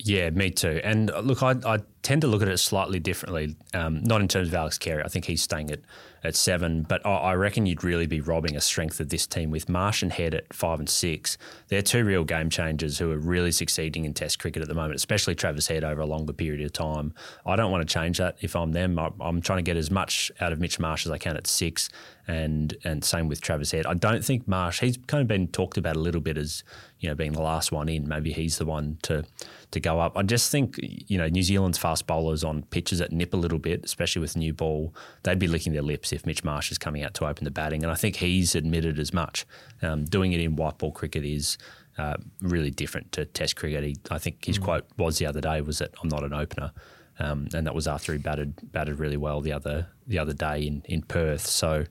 Yeah, 0.00 0.30
me 0.30 0.50
too. 0.50 0.80
And 0.84 1.10
uh, 1.10 1.20
look, 1.20 1.42
I, 1.42 1.56
I 1.66 1.78
tend 2.02 2.20
to 2.20 2.28
look 2.28 2.40
at 2.40 2.48
it 2.48 2.58
slightly 2.58 3.00
differently. 3.00 3.56
Um, 3.74 4.02
not 4.04 4.20
in 4.20 4.28
terms 4.28 4.48
of 4.48 4.54
Alex 4.54 4.78
Carey. 4.78 5.02
I 5.02 5.08
think 5.08 5.24
he's 5.24 5.42
staying 5.42 5.72
at, 5.72 5.80
at 6.22 6.36
seven, 6.36 6.84
but 6.84 7.04
I, 7.04 7.10
I, 7.10 7.34
reckon 7.34 7.66
you'd 7.66 7.82
really 7.82 8.06
be 8.06 8.20
robbing 8.20 8.54
a 8.54 8.60
strength 8.60 9.00
of 9.00 9.08
this 9.08 9.26
team 9.26 9.50
with 9.50 9.68
Marsh 9.68 10.02
and 10.02 10.12
Head 10.12 10.34
at 10.34 10.54
five 10.54 10.78
and 10.78 10.88
six. 10.88 11.36
They're 11.66 11.82
two 11.82 12.04
real 12.04 12.22
game 12.22 12.48
changers 12.48 12.98
who 12.98 13.10
are 13.10 13.18
really 13.18 13.50
succeeding 13.50 14.04
in 14.04 14.14
Test 14.14 14.38
cricket 14.38 14.62
at 14.62 14.68
the 14.68 14.74
moment, 14.74 14.94
especially 14.94 15.34
Travis 15.34 15.66
Head 15.66 15.82
over 15.82 16.00
a 16.00 16.06
longer 16.06 16.32
period 16.32 16.64
of 16.64 16.72
time. 16.72 17.12
I 17.44 17.56
don't 17.56 17.72
want 17.72 17.86
to 17.86 17.92
change 17.92 18.18
that 18.18 18.36
if 18.40 18.54
I'm 18.54 18.70
them. 18.70 19.00
I, 19.00 19.10
I'm 19.20 19.40
trying 19.40 19.58
to 19.58 19.62
get 19.62 19.76
as 19.76 19.90
much 19.90 20.30
out 20.40 20.52
of 20.52 20.60
Mitch 20.60 20.78
Marsh 20.78 21.06
as 21.06 21.12
I 21.12 21.18
can 21.18 21.36
at 21.36 21.48
six, 21.48 21.90
and 22.28 22.76
and 22.84 23.02
same 23.02 23.26
with 23.26 23.40
Travis 23.40 23.70
Head. 23.70 23.86
I 23.86 23.94
don't 23.94 24.22
think 24.22 24.46
Marsh. 24.46 24.80
He's 24.80 24.98
kind 25.06 25.22
of 25.22 25.26
been 25.26 25.48
talked 25.48 25.78
about 25.78 25.96
a 25.96 25.98
little 25.98 26.20
bit 26.20 26.36
as 26.36 26.62
you 27.00 27.08
know 27.08 27.14
being 27.14 27.32
the 27.32 27.40
last 27.40 27.72
one 27.72 27.88
in. 27.88 28.06
Maybe 28.06 28.32
he's 28.32 28.58
the 28.58 28.66
one 28.66 28.98
to 29.02 29.24
to 29.70 29.80
go 29.80 29.98
up. 29.98 30.16
I 30.16 30.22
just 30.22 30.52
think 30.52 30.78
you 30.78 31.16
know 31.16 31.26
New 31.26 31.42
Zealand's 31.42 31.78
fast 31.78 32.06
bowlers 32.06 32.44
on 32.44 32.62
pitches 32.64 32.98
that 32.98 33.12
nip 33.12 33.32
a 33.32 33.38
little 33.38 33.58
bit, 33.58 33.82
especially 33.82 34.20
with 34.20 34.36
new 34.36 34.52
ball, 34.52 34.94
they'd 35.22 35.38
be 35.38 35.48
licking 35.48 35.72
their 35.72 35.82
lips 35.82 36.12
if 36.12 36.26
Mitch 36.26 36.44
Marsh 36.44 36.70
is 36.70 36.76
coming 36.76 37.02
out 37.02 37.14
to 37.14 37.26
open 37.26 37.44
the 37.44 37.50
batting, 37.50 37.82
and 37.82 37.90
I 37.90 37.96
think 37.96 38.16
he's 38.16 38.54
admitted 38.54 38.98
as 38.98 39.14
much. 39.14 39.46
Um, 39.80 40.04
doing 40.04 40.32
it 40.32 40.40
in 40.40 40.54
white 40.54 40.78
ball 40.78 40.92
cricket 40.92 41.24
is. 41.24 41.58
Uh, 41.96 42.14
really 42.40 42.70
different 42.70 43.10
to 43.10 43.24
Test 43.24 43.56
cricket. 43.56 43.82
He, 43.82 43.96
I 44.08 44.18
think 44.18 44.44
his 44.44 44.56
mm. 44.60 44.62
quote 44.62 44.86
was 44.96 45.18
the 45.18 45.26
other 45.26 45.40
day 45.40 45.60
was 45.60 45.78
that 45.78 45.90
I'm 46.00 46.08
not 46.08 46.22
an 46.22 46.32
opener, 46.32 46.70
um, 47.18 47.48
and 47.54 47.66
that 47.66 47.74
was 47.74 47.86
after 47.86 48.12
he 48.12 48.18
batted 48.18 48.72
batted 48.72 48.98
really 48.98 49.16
well 49.16 49.40
the 49.40 49.52
other 49.52 49.88
the 50.06 50.18
other 50.18 50.32
day 50.32 50.66
in 50.66 50.82
in 50.86 51.02
Perth. 51.02 51.46
So 51.46 51.84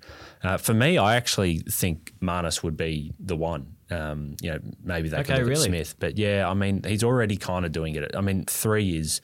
uh, 0.43 0.57
for 0.57 0.73
me, 0.73 0.97
I 0.97 1.15
actually 1.15 1.59
think 1.59 2.13
Marnus 2.21 2.63
would 2.63 2.77
be 2.77 3.13
the 3.19 3.35
one. 3.35 3.75
Um, 3.89 4.35
you 4.41 4.51
know, 4.51 4.59
maybe 4.83 5.07
they 5.09 5.17
okay, 5.17 5.35
could 5.35 5.37
look 5.39 5.49
really? 5.49 5.61
at 5.61 5.69
Smith, 5.69 5.95
but 5.99 6.17
yeah, 6.17 6.49
I 6.49 6.53
mean, 6.53 6.83
he's 6.85 7.03
already 7.03 7.37
kind 7.37 7.65
of 7.65 7.71
doing 7.71 7.95
it. 7.95 8.15
I 8.15 8.21
mean, 8.21 8.45
three 8.45 8.97
is. 8.97 9.21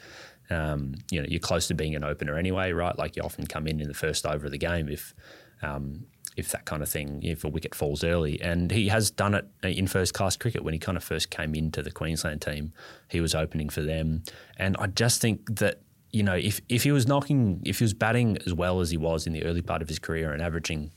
Um, 0.49 0.95
you 1.09 1.21
know, 1.21 1.27
you're 1.27 1.39
close 1.39 1.67
to 1.69 1.73
being 1.73 1.95
an 1.95 2.03
opener 2.03 2.37
anyway, 2.37 2.73
right? 2.73 2.95
Like 2.95 3.15
you 3.15 3.23
often 3.23 3.47
come 3.47 3.65
in 3.65 3.79
in 3.79 3.87
the 3.87 3.93
first 3.93 4.25
over 4.25 4.45
of 4.45 4.51
the 4.51 4.57
game 4.57 4.89
if 4.89 5.15
um, 5.63 6.05
if 6.35 6.51
that 6.51 6.65
kind 6.65 6.81
of 6.81 6.89
thing, 6.89 7.21
if 7.23 7.43
a 7.43 7.47
wicket 7.47 7.75
falls 7.75 8.03
early. 8.03 8.41
And 8.41 8.71
he 8.71 8.87
has 8.87 9.11
done 9.11 9.35
it 9.35 9.45
in 9.63 9.87
first 9.87 10.13
class 10.13 10.35
cricket 10.35 10.63
when 10.63 10.73
he 10.73 10.79
kind 10.79 10.97
of 10.97 11.03
first 11.03 11.29
came 11.29 11.55
into 11.55 11.81
the 11.81 11.91
Queensland 11.91 12.41
team. 12.41 12.73
He 13.07 13.21
was 13.21 13.35
opening 13.35 13.69
for 13.69 13.81
them. 13.81 14.23
And 14.57 14.75
I 14.79 14.87
just 14.87 15.21
think 15.21 15.57
that, 15.57 15.81
you 16.13 16.23
know, 16.23 16.35
if, 16.35 16.61
if 16.69 16.83
he 16.83 16.91
was 16.91 17.07
knocking, 17.07 17.61
if 17.65 17.79
he 17.79 17.83
was 17.83 17.93
batting 17.93 18.37
as 18.45 18.53
well 18.53 18.79
as 18.79 18.91
he 18.91 18.97
was 18.97 19.27
in 19.27 19.33
the 19.33 19.43
early 19.43 19.63
part 19.63 19.81
of 19.81 19.89
his 19.89 19.99
career 19.99 20.31
and 20.31 20.41
averaging 20.41 20.91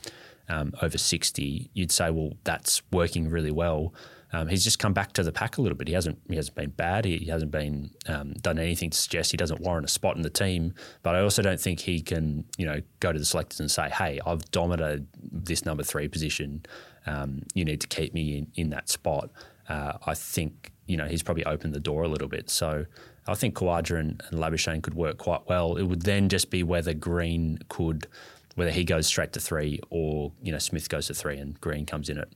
um, 0.49 0.73
over 0.83 0.99
60, 0.99 1.71
you'd 1.73 1.91
say, 1.91 2.11
well, 2.11 2.35
that's 2.45 2.83
working 2.93 3.29
really 3.29 3.51
well. 3.51 3.95
Um, 4.33 4.49
he's 4.49 4.63
just 4.63 4.79
come 4.79 4.93
back 4.93 5.13
to 5.15 5.23
the 5.23 5.33
pack 5.33 5.57
a 5.57 5.63
little 5.63 5.79
bit. 5.79 5.89
He 5.89 5.95
hasn't 5.95 6.19
he 6.29 6.37
hasn't 6.37 6.57
been 6.57 6.71
bad. 6.71 7.05
He, 7.05 7.19
he 7.19 7.27
hasn't 7.27 7.53
been 7.53 7.91
um, 8.07 8.35
done 8.43 8.59
anything 8.59 8.91
to 8.91 8.99
suggest 8.99 9.31
he 9.31 9.37
doesn't 9.37 9.61
warrant 9.61 9.87
a 9.87 9.89
spot 9.89 10.17
in 10.17 10.23
the 10.23 10.31
team. 10.31 10.75
But 11.03 11.15
I 11.15 11.21
also 11.21 11.43
don't 11.43 11.61
think 11.61 11.81
he 11.81 12.01
can 12.01 12.45
you 12.59 12.67
know 12.67 12.83
go 13.01 13.13
to 13.13 13.19
the 13.19 13.25
selectors 13.25 13.61
and 13.61 13.71
say, 13.71 13.89
hey, 13.89 14.21
I've 14.27 14.51
dominated 14.51 15.07
this 15.23 15.65
number 15.65 15.85
three 15.85 16.09
position. 16.09 16.67
Um, 17.07 17.43
you 17.55 17.65
need 17.65 17.81
to 17.83 17.87
keep 17.87 18.13
me 18.13 18.39
in, 18.39 18.47
in 18.57 18.71
that 18.71 18.89
spot. 18.89 19.31
Uh, 19.69 19.93
I 20.05 20.15
think 20.15 20.73
you 20.87 20.97
know 20.97 21.07
he's 21.07 21.23
probably 21.23 21.45
opened 21.45 21.73
the 21.73 21.81
door 21.81 22.03
a 22.03 22.09
little 22.09 22.29
bit. 22.29 22.51
So 22.51 22.85
I 23.29 23.35
think 23.35 23.55
Khawaja 23.55 23.99
and, 23.99 24.23
and 24.31 24.41
Labuschagne 24.41 24.83
could 24.83 24.95
work 24.95 25.19
quite 25.19 25.47
well. 25.47 25.77
It 25.77 25.85
would 25.85 26.03
then 26.03 26.29
just 26.29 26.51
be 26.51 26.63
whether 26.63 26.95
Green 26.95 27.59
could 27.69 28.07
whether 28.55 28.71
he 28.71 28.85
goes 28.85 29.07
straight 29.07 29.35
to 29.35 29.41
three 29.41 29.81
or 29.91 30.33
you 30.43 30.51
know 30.51 30.59
Smith 30.59 30.89
goes 30.89 31.07
to 31.09 31.15
three 31.15 31.37
and 31.37 31.61
Green 31.61 31.85
comes 31.85 32.09
in 32.09 32.19
at 32.19 32.29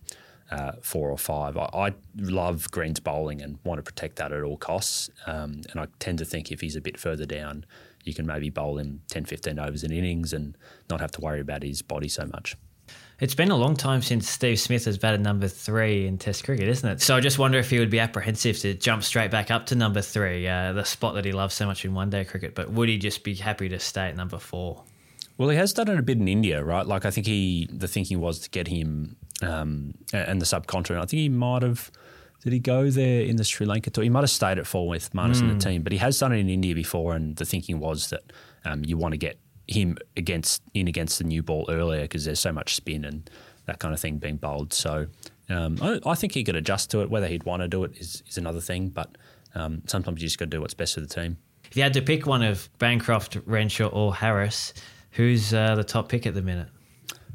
uh, 0.51 0.73
four 0.83 1.11
or 1.11 1.19
five. 1.19 1.57
I, 1.57 1.69
I, 1.73 1.95
love 2.17 2.71
Green's 2.71 2.99
bowling 3.01 3.41
and 3.41 3.59
want 3.65 3.79
to 3.79 3.83
protect 3.83 4.17
that 4.17 4.33
at 4.33 4.43
all 4.43 4.57
costs. 4.57 5.09
Um, 5.27 5.63
and 5.71 5.81
I 5.81 5.87
tend 6.01 6.19
to 6.19 6.25
think 6.25 6.51
if 6.51 6.61
he's 6.61 6.75
a 6.75 6.81
bit 6.81 6.99
further 6.99 7.25
down, 7.25 7.65
you 8.05 8.15
can 8.15 8.27
maybe 8.27 8.51
bowl 8.51 8.79
him 8.79 9.03
10, 9.09 9.27
15 9.27 9.59
overs 9.59 9.85
in 9.85 9.93
innings 9.93 10.33
and 10.33 10.57
not 10.89 11.01
have 11.01 11.13
to 11.13 11.21
worry 11.21 11.41
about 11.41 11.63
his 11.63 11.83
body 11.83 12.09
so 12.09 12.27
much. 12.27 12.57
It's 13.21 13.35
been 13.35 13.51
a 13.51 13.57
long 13.57 13.77
time 13.77 14.01
since 14.01 14.27
Steve 14.29 14.59
Smith 14.59 14.87
has 14.87 14.97
batted 14.97 15.21
number 15.21 15.47
three 15.47 16.07
in 16.07 16.17
Test 16.17 16.45
cricket, 16.45 16.69
isn't 16.69 16.89
it? 16.89 17.03
So 17.03 17.15
I 17.15 17.21
just 17.21 17.39
wonder 17.39 17.59
if 17.59 17.69
he 17.69 17.79
would 17.79 17.91
be 17.91 18.01
apprehensive 18.01 18.59
to 18.61 18.73
jump 18.73 19.03
straight 19.05 19.31
back 19.31 19.51
up 19.51 19.67
to 19.67 19.75
number 19.75 20.01
three, 20.01 20.49
uh, 20.49 20.73
the 20.73 20.85
spot 20.85 21.15
that 21.17 21.27
he 21.27 21.33
loves 21.33 21.55
so 21.55 21.67
much 21.67 21.85
in 21.85 21.93
one 21.93 22.09
day 22.09 22.25
cricket. 22.25 22.55
But 22.55 22.71
would 22.71 22.89
he 22.89 22.97
just 22.97 23.23
be 23.23 23.35
happy 23.35 23.69
to 23.69 23.79
stay 23.79 24.09
at 24.09 24.17
number 24.17 24.39
four? 24.39 24.85
Well, 25.37 25.51
he 25.51 25.57
has 25.57 25.75
done 25.75 25.89
it 25.89 25.99
a 25.99 26.03
bit 26.03 26.17
in 26.17 26.29
India, 26.29 26.65
right? 26.65 26.87
Like 26.87 27.05
I 27.05 27.11
think 27.11 27.27
he, 27.27 27.69
the 27.71 27.89
thinking 27.89 28.21
was 28.21 28.39
to 28.41 28.51
get 28.51 28.69
him 28.69 29.17
um, 29.43 29.95
and 30.15 30.41
the 30.41 30.47
subcontinent. 30.47 31.03
I 31.03 31.07
think 31.07 31.21
he 31.21 31.29
might 31.29 31.63
have 31.63 31.91
Did 32.43 32.55
he 32.55 32.59
go 32.59 32.91
there 32.91 33.21
in 33.21 33.37
the 33.37 33.45
Sri 33.45 33.67
Lanka 33.67 33.91
tour? 33.91 34.03
He 34.03 34.09
might 34.11 34.21
have 34.21 34.31
stayed 34.31 34.59
at 34.59 34.67
four 34.67 34.89
with 34.89 35.13
Marnus 35.13 35.41
in 35.41 35.49
the 35.49 35.59
team, 35.63 35.83
but 35.83 35.93
he 35.93 35.99
has 35.99 36.19
done 36.19 36.33
it 36.33 36.39
in 36.39 36.49
India 36.49 36.75
before. 36.75 37.15
And 37.15 37.37
the 37.37 37.45
thinking 37.45 37.81
was 37.81 38.09
that 38.11 38.23
um, 38.65 38.83
you 38.85 38.97
want 38.97 39.13
to 39.13 39.19
get 39.19 39.39
him 39.71 39.97
against 40.17 40.63
in 40.75 40.89
against 40.89 41.19
the 41.19 41.25
new 41.25 41.43
ball 41.43 41.65
earlier 41.69 42.03
because 42.03 42.25
there's 42.25 42.41
so 42.41 42.53
much 42.53 42.75
spin 42.75 43.05
and 43.05 43.31
that 43.67 43.79
kind 43.79 43.95
of 43.95 44.01
thing 44.01 44.19
being 44.19 44.37
bowled. 44.37 44.73
So 44.73 45.07
um, 45.49 45.79
I, 45.81 46.01
I, 46.05 46.15
think 46.15 46.35
he 46.35 46.43
could 46.43 46.57
adjust 46.57 46.91
to 46.91 47.03
it. 47.03 47.11
Whether 47.11 47.29
he'd 47.29 47.45
want 47.45 47.63
to 47.63 47.69
do 47.69 47.85
it 47.85 47.97
is, 47.97 48.23
is 48.27 48.37
another 48.37 48.61
thing, 48.61 48.89
but 48.89 49.17
um, 49.55 49.83
sometimes 49.87 50.21
you 50.21 50.27
just 50.27 50.39
got 50.39 50.47
to 50.47 50.51
do 50.51 50.61
what's 50.61 50.75
best 50.75 50.95
for 50.95 51.01
the 51.01 51.07
team. 51.07 51.39
If 51.65 51.77
you 51.77 51.83
had 51.85 51.93
to 51.95 52.03
pick 52.03 52.27
one 52.27 52.43
of 52.43 52.69
Bancroft, 52.79 53.39
Renshaw, 53.47 53.87
or 53.87 54.15
Harris, 54.15 54.75
who's 55.13 55.55
uh, 55.55 55.77
the 55.77 55.85
top 55.85 56.09
pick 56.09 56.27
at 56.27 56.35
the 56.35 56.43
minute? 56.43 56.69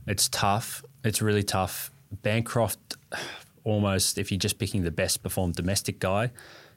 It's 0.08 0.28
tough. 0.30 0.84
It's 1.06 1.22
really 1.22 1.44
tough. 1.44 1.90
Bancroft, 2.22 2.98
almost, 3.64 4.18
if 4.18 4.32
you're 4.32 4.40
just 4.40 4.60
picking 4.60 4.84
the 4.84 4.92
best 4.92 5.24
performed 5.24 5.56
domestic 5.56 6.00
guy, 6.00 6.32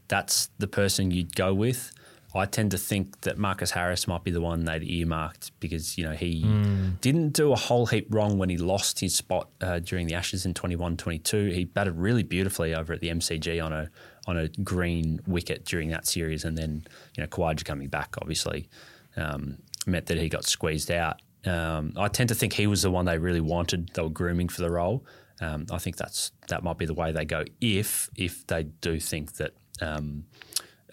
that's 0.06 0.50
the 0.58 0.68
person 0.68 1.10
you'd 1.10 1.34
go 1.34 1.52
with. 1.52 1.92
I 2.34 2.44
tend 2.44 2.72
to 2.72 2.78
think 2.78 3.22
that 3.22 3.38
Marcus 3.38 3.70
Harris 3.70 4.06
might 4.06 4.22
be 4.22 4.30
the 4.30 4.40
one 4.40 4.64
they'd 4.64 4.82
earmarked 4.82 5.58
because 5.60 5.96
you 5.96 6.04
know 6.04 6.12
he 6.12 6.44
mm. 6.44 7.00
didn't 7.00 7.30
do 7.30 7.52
a 7.52 7.56
whole 7.56 7.86
heap 7.86 8.06
wrong 8.10 8.36
when 8.36 8.50
he 8.50 8.58
lost 8.58 9.00
his 9.00 9.14
spot 9.14 9.48
uh, 9.62 9.78
during 9.78 10.06
the 10.06 10.14
Ashes 10.14 10.44
in 10.44 10.52
21-22. 10.52 11.52
He 11.52 11.64
batted 11.64 11.96
really 11.96 12.22
beautifully 12.22 12.74
over 12.74 12.92
at 12.92 13.00
the 13.00 13.08
MCG 13.08 13.64
on 13.64 13.72
a 13.72 13.90
on 14.26 14.36
a 14.36 14.48
green 14.48 15.20
wicket 15.26 15.64
during 15.64 15.88
that 15.88 16.06
series, 16.06 16.44
and 16.44 16.58
then 16.58 16.86
you 17.16 17.22
know 17.22 17.28
Khawaja 17.28 17.64
coming 17.64 17.88
back 17.88 18.16
obviously 18.20 18.68
um, 19.16 19.58
meant 19.86 20.06
that 20.06 20.18
he 20.18 20.28
got 20.28 20.44
squeezed 20.44 20.90
out. 20.90 21.22
Um, 21.46 21.94
I 21.96 22.08
tend 22.08 22.28
to 22.28 22.34
think 22.34 22.52
he 22.52 22.66
was 22.66 22.82
the 22.82 22.90
one 22.90 23.06
they 23.06 23.16
really 23.16 23.40
wanted. 23.40 23.90
They 23.94 24.02
were 24.02 24.10
grooming 24.10 24.48
for 24.48 24.60
the 24.60 24.70
role. 24.70 25.06
Um, 25.40 25.66
I 25.70 25.78
think 25.78 25.96
that's 25.96 26.32
that 26.48 26.62
might 26.62 26.76
be 26.78 26.84
the 26.84 26.94
way 26.94 27.12
they 27.12 27.24
go 27.24 27.44
if 27.60 28.10
if 28.16 28.46
they 28.48 28.64
do 28.64 29.00
think 29.00 29.34
that 29.34 29.54
um, 29.80 30.24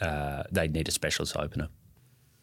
uh, 0.01 0.43
they 0.51 0.67
need 0.67 0.87
a 0.87 0.91
specialist 0.91 1.35
opener. 1.37 1.69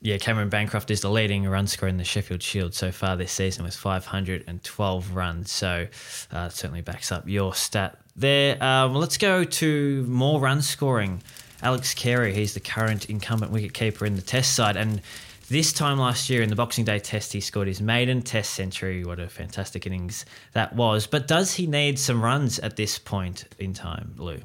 Yeah, 0.04 0.18
Cameron 0.18 0.48
Bancroft 0.48 0.90
is 0.90 1.00
the 1.00 1.10
leading 1.10 1.46
run 1.46 1.68
scorer 1.68 1.88
in 1.88 1.96
the 1.96 2.04
Sheffield 2.04 2.42
Shield 2.42 2.74
so 2.74 2.90
far 2.90 3.16
this 3.16 3.30
season 3.30 3.64
with 3.64 3.76
512 3.76 5.14
runs. 5.14 5.52
So 5.52 5.86
uh, 6.32 6.48
certainly 6.48 6.80
backs 6.80 7.12
up 7.12 7.28
your 7.28 7.54
stat 7.54 7.98
there. 8.16 8.60
Um, 8.62 8.94
let's 8.94 9.16
go 9.16 9.44
to 9.44 10.04
more 10.08 10.40
run 10.40 10.60
scoring. 10.60 11.22
Alex 11.62 11.94
Carey, 11.94 12.34
he's 12.34 12.54
the 12.54 12.60
current 12.60 13.08
incumbent 13.08 13.52
wicketkeeper 13.52 14.04
in 14.04 14.16
the 14.16 14.22
Test 14.22 14.56
side, 14.56 14.76
and 14.76 15.00
this 15.48 15.72
time 15.72 15.98
last 15.98 16.28
year 16.28 16.42
in 16.42 16.48
the 16.48 16.56
Boxing 16.56 16.84
Day 16.84 16.98
Test, 16.98 17.32
he 17.32 17.40
scored 17.40 17.68
his 17.68 17.80
maiden 17.80 18.22
Test 18.22 18.54
century. 18.54 19.04
What 19.04 19.20
a 19.20 19.28
fantastic 19.28 19.86
innings 19.86 20.24
that 20.54 20.74
was! 20.74 21.06
But 21.06 21.28
does 21.28 21.54
he 21.54 21.68
need 21.68 22.00
some 22.00 22.20
runs 22.20 22.58
at 22.58 22.74
this 22.74 22.98
point 22.98 23.44
in 23.60 23.72
time, 23.72 24.14
Lou? 24.18 24.40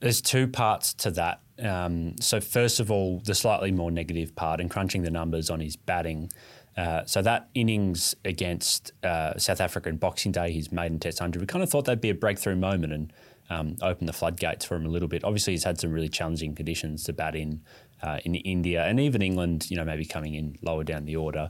There's 0.00 0.20
two 0.20 0.46
parts 0.46 0.92
to 0.94 1.10
that. 1.12 1.40
Um, 1.62 2.16
so 2.20 2.40
first 2.40 2.80
of 2.80 2.90
all, 2.90 3.20
the 3.24 3.34
slightly 3.34 3.72
more 3.72 3.90
negative 3.90 4.36
part 4.36 4.60
and 4.60 4.70
crunching 4.70 5.02
the 5.02 5.10
numbers 5.10 5.48
on 5.48 5.60
his 5.60 5.76
batting. 5.76 6.30
Uh, 6.76 7.04
so 7.06 7.22
that 7.22 7.48
innings 7.54 8.14
against 8.24 8.92
uh, 9.02 9.38
South 9.38 9.60
Africa 9.60 9.88
in 9.88 9.96
Boxing 9.96 10.32
Day, 10.32 10.52
his 10.52 10.70
maiden 10.70 10.98
Test 10.98 11.18
hundred, 11.18 11.40
we 11.40 11.46
kind 11.46 11.62
of 11.62 11.70
thought 11.70 11.86
that'd 11.86 12.02
be 12.02 12.10
a 12.10 12.14
breakthrough 12.14 12.56
moment 12.56 12.92
and 12.92 13.12
um, 13.48 13.76
open 13.80 14.06
the 14.06 14.12
floodgates 14.12 14.64
for 14.64 14.76
him 14.76 14.84
a 14.84 14.88
little 14.88 15.08
bit. 15.08 15.24
Obviously, 15.24 15.54
he's 15.54 15.64
had 15.64 15.80
some 15.80 15.92
really 15.92 16.08
challenging 16.08 16.54
conditions 16.54 17.04
to 17.04 17.12
bat 17.14 17.34
in 17.34 17.62
uh, 18.02 18.18
in 18.24 18.34
India 18.34 18.84
and 18.84 19.00
even 19.00 19.22
England. 19.22 19.70
You 19.70 19.78
know, 19.78 19.84
maybe 19.84 20.04
coming 20.04 20.34
in 20.34 20.58
lower 20.62 20.84
down 20.84 21.06
the 21.06 21.16
order. 21.16 21.48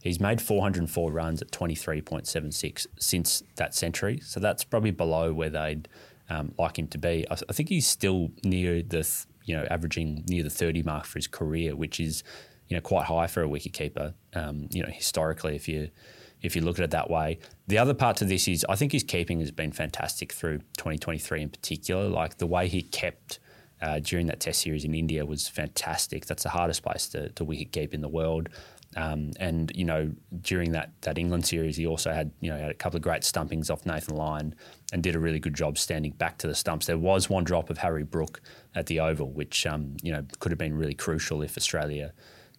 He's 0.00 0.20
made 0.20 0.40
404 0.40 1.10
runs 1.10 1.42
at 1.42 1.50
23.76 1.50 2.86
since 3.00 3.42
that 3.56 3.74
century, 3.74 4.20
so 4.20 4.38
that's 4.38 4.62
probably 4.62 4.92
below 4.92 5.32
where 5.32 5.50
they'd 5.50 5.88
um, 6.28 6.54
like 6.58 6.78
him 6.78 6.88
to 6.88 6.98
be. 6.98 7.26
I, 7.30 7.36
I 7.48 7.52
think 7.52 7.68
he's 7.68 7.86
still 7.86 8.30
near 8.44 8.82
the 8.82 9.08
you 9.48 9.56
know, 9.56 9.66
averaging 9.70 10.24
near 10.28 10.42
the 10.42 10.50
30 10.50 10.82
mark 10.82 11.06
for 11.06 11.18
his 11.18 11.26
career, 11.26 11.74
which 11.74 11.98
is, 11.98 12.22
you 12.68 12.76
know, 12.76 12.82
quite 12.82 13.06
high 13.06 13.26
for 13.26 13.42
a 13.42 13.48
wicketkeeper. 13.48 14.12
Um, 14.34 14.68
you 14.70 14.82
know, 14.82 14.90
historically, 14.90 15.56
if 15.56 15.66
you 15.66 15.88
if 16.40 16.54
you 16.54 16.62
look 16.62 16.78
at 16.78 16.84
it 16.84 16.90
that 16.92 17.10
way. 17.10 17.38
The 17.66 17.78
other 17.78 17.94
part 17.94 18.16
to 18.18 18.24
this 18.24 18.46
is 18.46 18.64
I 18.68 18.76
think 18.76 18.92
his 18.92 19.02
keeping 19.02 19.40
has 19.40 19.50
been 19.50 19.72
fantastic 19.72 20.32
through 20.32 20.58
2023 20.76 21.42
in 21.42 21.48
particular. 21.48 22.08
Like 22.08 22.36
the 22.36 22.46
way 22.46 22.68
he 22.68 22.82
kept 22.82 23.40
uh, 23.80 23.98
during 24.00 24.26
that 24.26 24.38
Test 24.38 24.60
series 24.60 24.84
in 24.84 24.94
India 24.94 25.24
was 25.24 25.48
fantastic. 25.48 26.26
That's 26.26 26.44
the 26.44 26.50
hardest 26.50 26.82
place 26.82 27.08
to, 27.08 27.30
to 27.30 27.44
wicket 27.44 27.72
keep 27.72 27.94
in 27.94 28.02
the 28.02 28.08
world. 28.08 28.50
Um, 28.96 29.32
and 29.38 29.70
you 29.74 29.84
know, 29.84 30.10
during 30.40 30.72
that 30.72 30.90
that 31.02 31.18
England 31.18 31.46
series, 31.46 31.76
he 31.76 31.86
also 31.86 32.10
had 32.12 32.30
you 32.40 32.50
know 32.50 32.58
had 32.58 32.70
a 32.70 32.74
couple 32.74 32.96
of 32.96 33.02
great 33.02 33.22
stumpings 33.22 33.70
off 33.70 33.84
Nathan 33.84 34.16
Lyon 34.16 34.54
and 34.92 35.02
did 35.02 35.14
a 35.14 35.18
really 35.18 35.38
good 35.38 35.54
job 35.54 35.76
standing 35.76 36.12
back 36.12 36.38
to 36.38 36.46
the 36.46 36.54
stumps. 36.54 36.86
There 36.86 36.98
was 36.98 37.28
one 37.28 37.44
drop 37.44 37.68
of 37.70 37.78
Harry 37.78 38.02
Brook 38.02 38.40
at 38.74 38.86
the 38.86 39.00
Oval, 39.00 39.30
which 39.30 39.66
um, 39.66 39.96
you 40.02 40.12
know 40.12 40.24
could 40.40 40.52
have 40.52 40.58
been 40.58 40.74
really 40.74 40.94
crucial 40.94 41.42
if 41.42 41.56
Australia. 41.56 42.12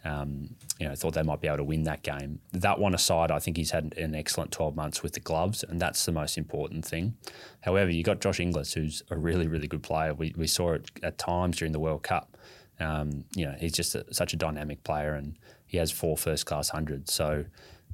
Um, 0.05 0.55
you 0.79 0.87
know, 0.87 0.95
thought 0.95 1.13
they 1.13 1.23
might 1.23 1.41
be 1.41 1.49
able 1.49 1.57
to 1.57 1.63
win 1.65 1.83
that 1.83 2.03
game. 2.03 2.39
That 2.53 2.79
one 2.79 2.95
aside, 2.95 3.31
I 3.31 3.39
think 3.39 3.57
he's 3.57 3.71
had 3.71 3.93
an 3.97 4.15
excellent 4.15 4.49
12 4.53 4.73
months 4.73 5.03
with 5.03 5.11
the 5.11 5.19
gloves, 5.19 5.61
and 5.61 5.77
that's 5.77 6.05
the 6.05 6.13
most 6.13 6.37
important 6.37 6.85
thing. 6.85 7.17
However, 7.59 7.91
you 7.91 8.01
got 8.01 8.21
Josh 8.21 8.39
Inglis, 8.39 8.71
who's 8.71 9.03
a 9.11 9.17
really, 9.17 9.45
really 9.45 9.67
good 9.67 9.83
player. 9.83 10.13
We, 10.13 10.33
we 10.37 10.47
saw 10.47 10.71
it 10.71 10.89
at 11.03 11.17
times 11.17 11.57
during 11.57 11.73
the 11.73 11.81
World 11.81 12.03
Cup. 12.03 12.37
Um, 12.79 13.25
you 13.35 13.45
know, 13.45 13.55
he's 13.59 13.73
just 13.73 13.95
a, 13.95 14.05
such 14.13 14.33
a 14.33 14.37
dynamic 14.37 14.83
player, 14.83 15.13
and 15.13 15.37
he 15.67 15.77
has 15.77 15.91
four 15.91 16.17
first 16.17 16.45
class 16.45 16.69
hundreds. 16.69 17.13
So, 17.13 17.45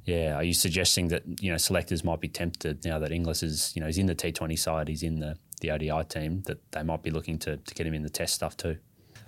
yeah, 0.04 0.36
are 0.36 0.44
you 0.44 0.54
suggesting 0.54 1.08
that 1.08 1.22
you 1.40 1.50
know 1.50 1.58
selectors 1.58 2.04
might 2.04 2.20
be 2.20 2.28
tempted 2.28 2.84
now 2.84 2.98
that 2.98 3.12
Inglis 3.12 3.42
is 3.42 3.72
you 3.74 3.80
know 3.80 3.86
he's 3.86 3.98
in 3.98 4.06
the 4.06 4.14
T 4.14 4.32
Twenty 4.32 4.56
side, 4.56 4.88
he's 4.88 5.02
in 5.02 5.20
the 5.20 5.36
the 5.60 5.70
ODI 5.70 6.04
team 6.08 6.42
that 6.46 6.58
they 6.72 6.82
might 6.82 7.02
be 7.02 7.10
looking 7.10 7.38
to, 7.40 7.56
to 7.56 7.74
get 7.74 7.86
him 7.86 7.94
in 7.94 8.02
the 8.02 8.10
Test 8.10 8.34
stuff 8.34 8.56
too? 8.56 8.76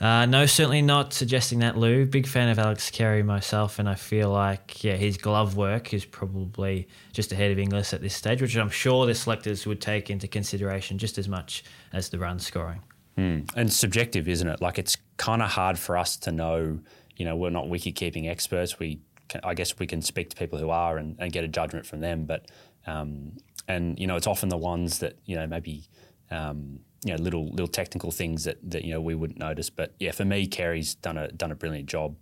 Uh, 0.00 0.26
no, 0.26 0.46
certainly 0.46 0.80
not 0.80 1.12
suggesting 1.12 1.58
that, 1.58 1.76
Lou. 1.76 2.06
Big 2.06 2.26
fan 2.26 2.48
of 2.48 2.58
Alex 2.58 2.88
Carey 2.88 3.24
myself, 3.24 3.80
and 3.80 3.88
I 3.88 3.96
feel 3.96 4.30
like 4.30 4.84
yeah, 4.84 4.94
his 4.94 5.16
glove 5.16 5.56
work 5.56 5.92
is 5.92 6.04
probably 6.04 6.86
just 7.12 7.32
ahead 7.32 7.50
of 7.50 7.58
Inglis 7.58 7.92
at 7.92 8.00
this 8.00 8.14
stage, 8.14 8.40
which 8.40 8.56
I'm 8.56 8.70
sure 8.70 9.06
the 9.06 9.14
selectors 9.14 9.66
would 9.66 9.80
take 9.80 10.08
into 10.08 10.28
consideration 10.28 10.98
just 10.98 11.18
as 11.18 11.28
much 11.28 11.64
as 11.92 12.10
the 12.10 12.18
run 12.18 12.38
scoring. 12.38 12.80
Mm. 13.18 13.50
And 13.57 13.72
subjective, 13.72 14.28
isn't 14.28 14.46
it? 14.46 14.62
Like 14.62 14.78
it's 14.78 14.96
kind 15.16 15.42
of 15.42 15.50
hard 15.50 15.78
for 15.78 15.98
us 15.98 16.16
to 16.18 16.33
know. 16.33 16.78
You 17.16 17.24
know, 17.24 17.35
we're 17.35 17.50
not 17.50 17.68
wicket 17.68 17.96
keeping 17.96 18.28
experts. 18.28 18.78
We, 18.78 19.00
can, 19.28 19.40
I 19.42 19.54
guess, 19.54 19.76
we 19.78 19.88
can 19.88 20.02
speak 20.02 20.31
to 20.31 20.37
people 20.37 20.59
who 20.59 20.70
are 20.70 20.98
and, 20.98 21.16
and 21.18 21.33
get 21.33 21.42
a 21.42 21.48
judgment 21.48 21.85
from 21.85 22.00
them. 22.00 22.26
But 22.26 22.48
um, 22.87 23.33
and 23.66 23.98
you 23.98 24.07
know, 24.07 24.14
it's 24.14 24.28
often 24.28 24.48
the 24.48 24.57
ones 24.57 25.00
that 25.00 25.18
you 25.26 25.37
know 25.37 25.46
maybe. 25.46 25.85
Um, 26.31 26.81
you 27.04 27.16
know, 27.16 27.22
little 27.22 27.48
little 27.50 27.68
technical 27.68 28.11
things 28.11 28.42
that, 28.42 28.59
that 28.68 28.85
you 28.85 28.92
know 28.92 29.00
we 29.00 29.14
wouldn't 29.14 29.38
notice. 29.38 29.70
But 29.70 29.94
yeah, 30.00 30.11
for 30.11 30.24
me, 30.24 30.48
Carey's 30.48 30.96
done 30.96 31.16
a 31.16 31.31
done 31.31 31.52
a 31.52 31.54
brilliant 31.54 31.88
job. 31.88 32.16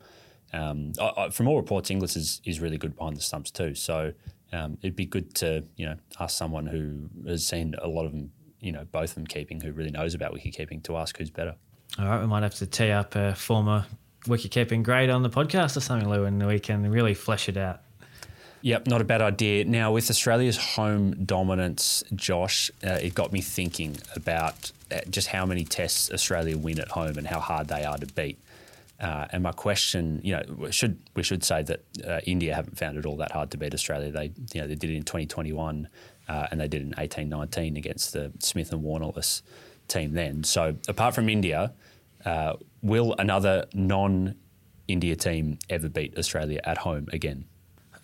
Um, 0.53 0.93
I, 1.01 1.13
I, 1.17 1.31
from 1.31 1.49
all 1.49 1.57
reports, 1.57 1.91
Inglis 1.91 2.15
is, 2.15 2.41
is 2.45 2.61
really 2.61 2.77
good 2.77 2.95
behind 2.95 3.17
the 3.17 3.23
stumps 3.23 3.51
too. 3.51 3.75
So 3.75 4.13
um, 4.53 4.77
it'd 4.83 4.95
be 4.95 5.07
good 5.07 5.35
to 5.37 5.65
you 5.77 5.87
know 5.87 5.97
ask 6.21 6.37
someone 6.37 6.67
who 6.67 7.09
has 7.27 7.47
seen 7.47 7.75
a 7.81 7.89
lot 7.89 8.05
of 8.05 8.13
them 8.13 8.33
you 8.61 8.73
know 8.73 8.87
both 8.90 9.11
of 9.11 9.14
them 9.14 9.27
keeping 9.27 9.61
who 9.61 9.73
really 9.73 9.90
knows 9.90 10.14
about 10.14 10.33
wicket 10.33 10.55
keeping 10.55 10.81
to 10.83 10.97
ask 10.97 11.16
who's 11.16 11.31
better. 11.31 11.55
All 11.99 12.07
right, 12.07 12.21
we 12.21 12.27
might 12.27 12.42
have 12.42 12.55
to 12.57 12.66
tee 12.66 12.90
up 12.90 13.14
a 13.16 13.35
former 13.35 13.87
wicket 14.27 14.51
keeping 14.51 14.83
grade 14.83 15.11
on 15.11 15.23
the 15.23 15.31
podcast 15.31 15.77
or 15.77 15.81
something, 15.81 16.09
Lou, 16.09 16.25
and 16.25 16.45
we 16.47 16.59
can 16.59 16.90
really 16.90 17.14
flesh 17.14 17.49
it 17.49 17.57
out. 17.57 17.81
Yep, 18.62 18.88
not 18.88 19.01
a 19.01 19.05
bad 19.05 19.23
idea. 19.23 19.64
Now, 19.64 19.92
with 19.92 20.11
Australia's 20.11 20.57
home 20.57 21.25
dominance, 21.25 22.03
Josh, 22.14 22.71
uh, 22.85 22.95
it 22.95 23.14
got 23.14 23.33
me 23.33 23.40
thinking 23.40 23.97
about 24.16 24.73
uh, 24.90 25.01
just 25.09 25.29
how 25.29 25.47
many 25.47 25.64
tests 25.64 26.11
Australia 26.11 26.59
win 26.59 26.81
at 26.81 26.88
home 26.88 27.16
and 27.16 27.27
how 27.27 27.38
hard 27.38 27.69
they 27.69 27.85
are 27.85 27.97
to 27.97 28.07
beat. 28.07 28.40
Uh, 28.99 29.27
and 29.31 29.42
my 29.42 29.53
question, 29.53 30.21
you 30.25 30.35
know, 30.35 30.42
we 30.57 30.73
should 30.73 30.99
we 31.14 31.23
should 31.23 31.45
say 31.45 31.62
that 31.62 31.85
uh, 32.07 32.21
India 32.25 32.55
haven't 32.55 32.79
found 32.79 32.97
it 32.97 33.05
all 33.05 33.16
that 33.16 33.31
hard 33.31 33.51
to 33.51 33.59
beat 33.59 33.75
Australia. 33.75 34.11
They, 34.11 34.33
you 34.55 34.62
know, 34.62 34.66
they 34.66 34.75
did 34.75 34.90
it 34.90 34.97
in 34.97 35.03
2021 35.03 35.88
uh, 36.29 36.49
and 36.51 36.61
they 36.61 36.69
did 36.69 36.83
in 36.83 36.89
1819 36.89 37.77
against 37.77 38.12
the 38.12 38.33
Smith 38.41 38.73
and 38.73 38.83
Warnerless 38.83 39.43
team 39.89 40.15
then. 40.15 40.45
So 40.45 40.77
apart 40.89 41.15
from 41.15 41.29
India, 41.29 41.73
uh, 42.25 42.55
will 42.83 43.15
another 43.19 43.67
non-India 43.73 45.17
team 45.17 45.59
ever 45.71 45.89
beat 45.89 46.19
Australia 46.19 46.61
at 46.65 46.79
home 46.79 47.09
again? 47.12 47.47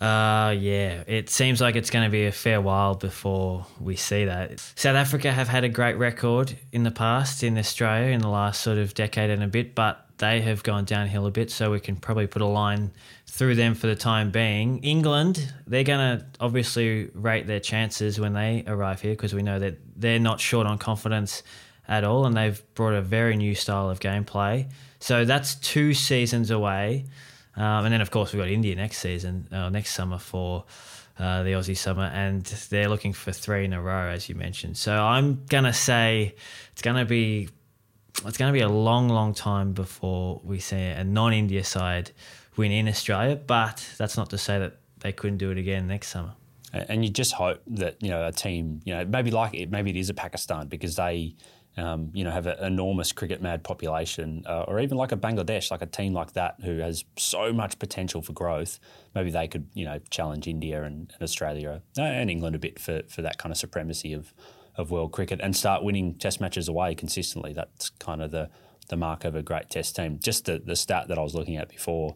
Uh, 0.00 0.50
yeah, 0.58 1.04
it 1.06 1.30
seems 1.30 1.60
like 1.60 1.76
it's 1.76 1.90
going 1.90 2.04
to 2.04 2.10
be 2.10 2.26
a 2.26 2.32
fair 2.32 2.60
while 2.60 2.96
before 2.96 3.64
we 3.80 3.94
see 3.94 4.24
that. 4.24 4.58
South 4.74 4.96
Africa 4.96 5.30
have 5.30 5.46
had 5.46 5.62
a 5.62 5.68
great 5.68 5.96
record 5.96 6.56
in 6.72 6.82
the 6.82 6.90
past 6.90 7.44
in 7.44 7.56
Australia 7.56 8.10
in 8.10 8.20
the 8.20 8.28
last 8.28 8.62
sort 8.62 8.78
of 8.78 8.94
decade 8.94 9.30
and 9.30 9.44
a 9.44 9.46
bit, 9.46 9.76
but 9.76 10.01
they 10.22 10.40
have 10.40 10.62
gone 10.62 10.84
downhill 10.84 11.26
a 11.26 11.32
bit, 11.32 11.50
so 11.50 11.72
we 11.72 11.80
can 11.80 11.96
probably 11.96 12.28
put 12.28 12.42
a 12.42 12.46
line 12.46 12.92
through 13.26 13.56
them 13.56 13.74
for 13.74 13.88
the 13.88 13.96
time 13.96 14.30
being. 14.30 14.78
England, 14.84 15.52
they're 15.66 15.82
going 15.82 16.18
to 16.18 16.24
obviously 16.38 17.10
rate 17.12 17.48
their 17.48 17.58
chances 17.58 18.20
when 18.20 18.32
they 18.32 18.62
arrive 18.68 19.00
here 19.00 19.14
because 19.14 19.34
we 19.34 19.42
know 19.42 19.58
that 19.58 19.78
they're 19.96 20.20
not 20.20 20.38
short 20.38 20.64
on 20.64 20.78
confidence 20.78 21.42
at 21.88 22.04
all, 22.04 22.24
and 22.24 22.36
they've 22.36 22.62
brought 22.74 22.94
a 22.94 23.02
very 23.02 23.36
new 23.36 23.56
style 23.56 23.90
of 23.90 23.98
gameplay. 23.98 24.70
So 25.00 25.24
that's 25.24 25.56
two 25.56 25.92
seasons 25.92 26.52
away. 26.52 27.06
Um, 27.56 27.84
and 27.84 27.92
then, 27.92 28.00
of 28.00 28.12
course, 28.12 28.32
we've 28.32 28.40
got 28.40 28.48
India 28.48 28.76
next 28.76 28.98
season, 28.98 29.48
uh, 29.50 29.70
next 29.70 29.92
summer 29.92 30.18
for 30.18 30.64
uh, 31.18 31.42
the 31.42 31.50
Aussie 31.50 31.76
summer, 31.76 32.04
and 32.14 32.44
they're 32.70 32.88
looking 32.88 33.12
for 33.12 33.32
three 33.32 33.64
in 33.64 33.72
a 33.72 33.82
row, 33.82 34.06
as 34.08 34.28
you 34.28 34.36
mentioned. 34.36 34.76
So 34.76 34.94
I'm 34.94 35.44
going 35.46 35.64
to 35.64 35.72
say 35.72 36.36
it's 36.70 36.82
going 36.82 36.96
to 36.96 37.04
be 37.04 37.48
it's 38.26 38.36
going 38.36 38.52
to 38.52 38.56
be 38.56 38.60
a 38.60 38.68
long, 38.68 39.08
long 39.08 39.34
time 39.34 39.72
before 39.72 40.40
we 40.44 40.58
see 40.60 40.76
a 40.76 41.04
non-India 41.04 41.64
side 41.64 42.12
win 42.56 42.72
in 42.72 42.88
Australia. 42.88 43.36
But 43.36 43.86
that's 43.98 44.16
not 44.16 44.30
to 44.30 44.38
say 44.38 44.58
that 44.58 44.78
they 45.00 45.12
couldn't 45.12 45.38
do 45.38 45.50
it 45.50 45.58
again 45.58 45.86
next 45.86 46.08
summer. 46.08 46.34
And 46.72 47.04
you 47.04 47.10
just 47.10 47.32
hope 47.32 47.60
that 47.66 48.02
you 48.02 48.08
know 48.08 48.26
a 48.26 48.32
team, 48.32 48.80
you 48.84 48.94
know, 48.94 49.04
maybe 49.04 49.30
like 49.30 49.52
it, 49.54 49.70
maybe 49.70 49.90
it 49.90 49.96
is 49.96 50.08
a 50.08 50.14
Pakistan 50.14 50.68
because 50.68 50.96
they, 50.96 51.34
um, 51.76 52.10
you 52.14 52.24
know, 52.24 52.30
have 52.30 52.46
an 52.46 52.64
enormous 52.64 53.12
cricket 53.12 53.42
mad 53.42 53.62
population, 53.62 54.42
uh, 54.46 54.62
or 54.62 54.80
even 54.80 54.96
like 54.96 55.12
a 55.12 55.16
Bangladesh, 55.16 55.70
like 55.70 55.82
a 55.82 55.86
team 55.86 56.14
like 56.14 56.32
that 56.32 56.56
who 56.64 56.78
has 56.78 57.04
so 57.18 57.52
much 57.52 57.78
potential 57.78 58.22
for 58.22 58.32
growth. 58.32 58.80
Maybe 59.14 59.30
they 59.30 59.48
could, 59.48 59.68
you 59.74 59.84
know, 59.84 59.98
challenge 60.08 60.48
India 60.48 60.82
and, 60.82 61.12
and 61.12 61.22
Australia 61.22 61.82
uh, 61.98 62.02
and 62.02 62.30
England 62.30 62.56
a 62.56 62.58
bit 62.58 62.78
for 62.78 63.02
for 63.06 63.20
that 63.20 63.36
kind 63.36 63.52
of 63.52 63.58
supremacy 63.58 64.14
of 64.14 64.32
of 64.76 64.90
world 64.90 65.12
cricket 65.12 65.40
and 65.42 65.54
start 65.54 65.82
winning 65.82 66.14
Test 66.14 66.40
matches 66.40 66.68
away 66.68 66.94
consistently. 66.94 67.52
That's 67.52 67.90
kind 67.90 68.22
of 68.22 68.30
the 68.30 68.50
the 68.88 68.96
mark 68.96 69.24
of 69.24 69.34
a 69.34 69.42
great 69.42 69.70
Test 69.70 69.96
team. 69.96 70.18
Just 70.18 70.46
the 70.46 70.58
the 70.58 70.76
stat 70.76 71.08
that 71.08 71.18
I 71.18 71.22
was 71.22 71.34
looking 71.34 71.56
at 71.56 71.68
before 71.68 72.14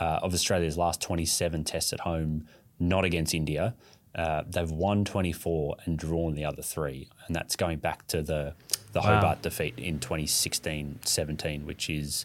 uh, 0.00 0.20
of 0.22 0.32
Australia's 0.32 0.76
last 0.76 1.00
27 1.00 1.64
Tests 1.64 1.92
at 1.92 2.00
home, 2.00 2.46
not 2.78 3.04
against 3.04 3.34
India. 3.34 3.74
Uh, 4.14 4.42
they've 4.48 4.70
won 4.70 5.04
24 5.04 5.76
and 5.84 5.98
drawn 5.98 6.34
the 6.34 6.44
other 6.44 6.62
three, 6.62 7.08
and 7.26 7.36
that's 7.36 7.56
going 7.56 7.78
back 7.78 8.06
to 8.08 8.22
the 8.22 8.54
the 8.92 9.00
wow. 9.00 9.16
Hobart 9.16 9.42
defeat 9.42 9.74
in 9.78 9.98
2016-17, 9.98 11.64
which 11.64 11.90
is 11.90 12.24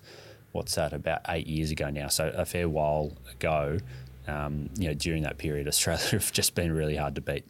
what's 0.54 0.76
that 0.76 0.94
about 0.94 1.20
eight 1.28 1.46
years 1.46 1.72
ago 1.72 1.90
now. 1.90 2.08
So 2.08 2.32
a 2.36 2.46
fair 2.46 2.70
while 2.70 3.14
ago. 3.32 3.80
Um, 4.26 4.70
you 4.78 4.88
know, 4.88 4.94
during 4.94 5.24
that 5.24 5.38
period, 5.38 5.68
Australia 5.68 6.06
have 6.12 6.32
just 6.32 6.56
been 6.56 6.72
really 6.72 6.96
hard 6.96 7.16
to 7.16 7.22
beat. 7.22 7.46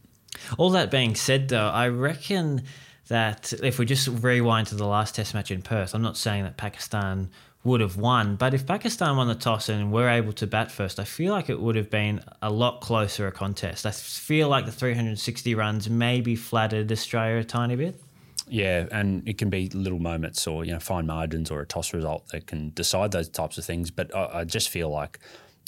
All 0.58 0.70
that 0.72 0.92
being 0.92 1.16
said, 1.16 1.50
though, 1.50 1.70
I 1.70 1.88
reckon 1.90 2.64
that 3.08 3.54
if 3.62 3.80
we 3.80 3.86
just 3.86 4.08
rewind 4.08 4.68
to 4.68 4.76
the 4.76 4.88
last 4.88 5.16
Test 5.16 5.34
match 5.34 5.52
in 5.52 5.62
Perth, 5.62 5.94
I'm 5.94 6.02
not 6.02 6.18
saying 6.18 6.44
that 6.44 6.58
Pakistan 6.58 7.30
would 7.64 7.80
have 7.80 7.96
won, 7.96 8.36
but 8.36 8.54
if 8.54 8.66
Pakistan 8.66 9.16
won 9.16 9.28
the 9.28 9.36
toss 9.36 9.70
and 9.70 9.92
were 9.92 10.10
able 10.10 10.34
to 10.34 10.46
bat 10.46 10.70
first, 10.70 11.00
I 11.00 11.06
feel 11.06 11.34
like 11.34 11.50
it 11.50 11.62
would 11.62 11.76
have 11.76 11.90
been 11.90 12.22
a 12.42 12.52
lot 12.52 12.82
closer 12.82 13.28
a 13.28 13.32
contest. 13.32 13.86
I 13.86 13.92
feel 13.92 14.50
like 14.50 14.66
the 14.66 14.72
360 14.72 15.56
runs 15.56 15.90
maybe 15.90 16.36
flattered 16.36 16.92
Australia 16.92 17.38
a 17.38 17.44
tiny 17.44 17.76
bit. 17.78 18.02
Yeah, 18.50 18.88
and 18.92 19.28
it 19.28 19.38
can 19.38 19.50
be 19.50 19.70
little 19.70 20.00
moments 20.00 20.46
or 20.46 20.66
you 20.66 20.74
know 20.74 20.80
fine 20.80 21.08
margins 21.08 21.50
or 21.50 21.62
a 21.62 21.66
toss 21.66 21.94
result 21.94 22.28
that 22.30 22.48
can 22.48 22.72
decide 22.72 23.14
those 23.14 23.30
types 23.30 23.58
of 23.58 23.64
things. 23.64 23.90
But 23.90 24.14
I, 24.14 24.40
I 24.40 24.44
just 24.44 24.68
feel 24.68 24.90
like 24.90 25.20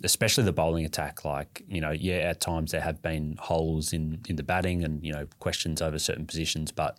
especially 0.03 0.43
the 0.43 0.53
bowling 0.53 0.85
attack. 0.85 1.25
Like, 1.25 1.63
you 1.67 1.81
know, 1.81 1.91
yeah, 1.91 2.15
at 2.15 2.41
times 2.41 2.71
there 2.71 2.81
have 2.81 3.01
been 3.01 3.37
holes 3.39 3.93
in, 3.93 4.21
in 4.27 4.35
the 4.35 4.43
batting 4.43 4.83
and, 4.83 5.03
you 5.03 5.13
know, 5.13 5.27
questions 5.39 5.81
over 5.81 5.99
certain 5.99 6.25
positions. 6.25 6.71
But, 6.71 6.97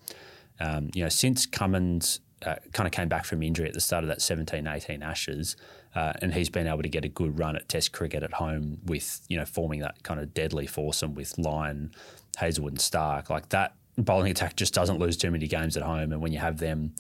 um, 0.61 0.91
you 0.95 1.03
know, 1.03 1.09
since 1.09 1.47
Cummins 1.47 2.21
uh, 2.45 2.57
kind 2.73 2.87
of 2.87 2.93
came 2.93 3.09
back 3.09 3.25
from 3.25 3.43
injury 3.43 3.69
at 3.69 3.75
the 3.75 3.81
start 3.81 4.05
of 4.05 4.09
that 4.09 4.23
17 4.23 4.67
18 4.67 5.03
Ashes, 5.03 5.57
uh, 5.95 6.13
and 6.21 6.35
he's 6.35 6.51
been 6.51 6.67
able 6.67 6.83
to 6.83 6.89
get 6.89 7.05
a 7.05 7.09
good 7.09 7.39
run 7.39 7.57
at 7.57 7.69
Test 7.69 7.93
cricket 7.93 8.23
at 8.23 8.35
home 8.35 8.79
with, 8.85 9.21
you 9.29 9.37
know, 9.37 9.47
forming 9.47 9.81
that 9.81 10.03
kind 10.03 10.21
of 10.21 10.35
deadly 10.35 10.67
foursome 10.67 11.15
with 11.15 11.39
Lyon, 11.39 11.93
Hazlewood, 12.37 12.73
and 12.73 12.81
Starc. 12.81 13.31
Like 13.31 13.49
that 13.51 13.75
bowling 13.97 14.31
attack 14.31 14.57
just 14.57 14.75
doesn't 14.75 14.99
lose 14.99 15.17
too 15.17 15.31
many 15.31 15.47
games 15.47 15.77
at 15.77 15.83
home. 15.83 16.13
And 16.13 16.21
when 16.21 16.33
you 16.33 16.39
have 16.39 16.59
them, 16.59 16.95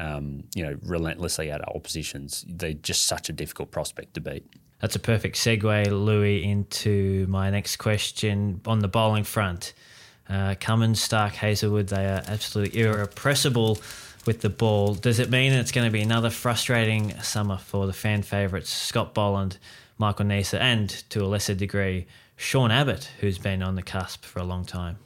um, 0.00 0.44
you 0.54 0.64
know, 0.64 0.76
relentlessly 0.82 1.50
at 1.50 1.66
oppositions, 1.68 2.44
they're 2.48 2.72
just 2.72 3.06
such 3.06 3.28
a 3.28 3.32
difficult 3.32 3.70
prospect 3.70 4.14
to 4.14 4.20
beat. 4.20 4.46
That's 4.80 4.96
a 4.96 5.00
perfect 5.00 5.36
segue, 5.36 5.90
Louis, 5.90 6.42
into 6.42 7.26
my 7.28 7.50
next 7.50 7.76
question 7.76 8.60
on 8.66 8.78
the 8.78 8.88
bowling 8.88 9.24
front. 9.24 9.74
Uh, 10.28 10.54
Cummins, 10.58 11.06
Starc, 11.06 11.32
Hazlewood, 11.32 11.88
they 11.88 12.06
are 12.06 12.22
absolutely 12.26 12.80
irrepressible 12.80 13.78
with 14.26 14.40
the 14.40 14.48
ball. 14.48 14.94
Does 14.94 15.18
it 15.18 15.28
mean 15.28 15.52
it's 15.52 15.72
going 15.72 15.86
to 15.86 15.92
be 15.92 16.00
another 16.00 16.30
frustrating 16.30 17.18
summer 17.20 17.58
for 17.58 17.86
the 17.86 17.92
fan 17.92 18.22
favourites 18.22 18.70
Scott 18.70 19.12
Boland, 19.12 19.58
Michael 19.98 20.26
Neser, 20.26 20.58
and 20.60 20.88
to 21.10 21.24
a 21.24 21.26
lesser 21.26 21.54
degree, 21.54 22.06
Sean 22.36 22.70
Abbott, 22.70 23.10
who's 23.20 23.38
been 23.38 23.62
on 23.62 23.74
the 23.74 23.82
cusp 23.82 24.24
for 24.24 24.38
a 24.38 24.44
long 24.44 24.64
time? 24.64 24.98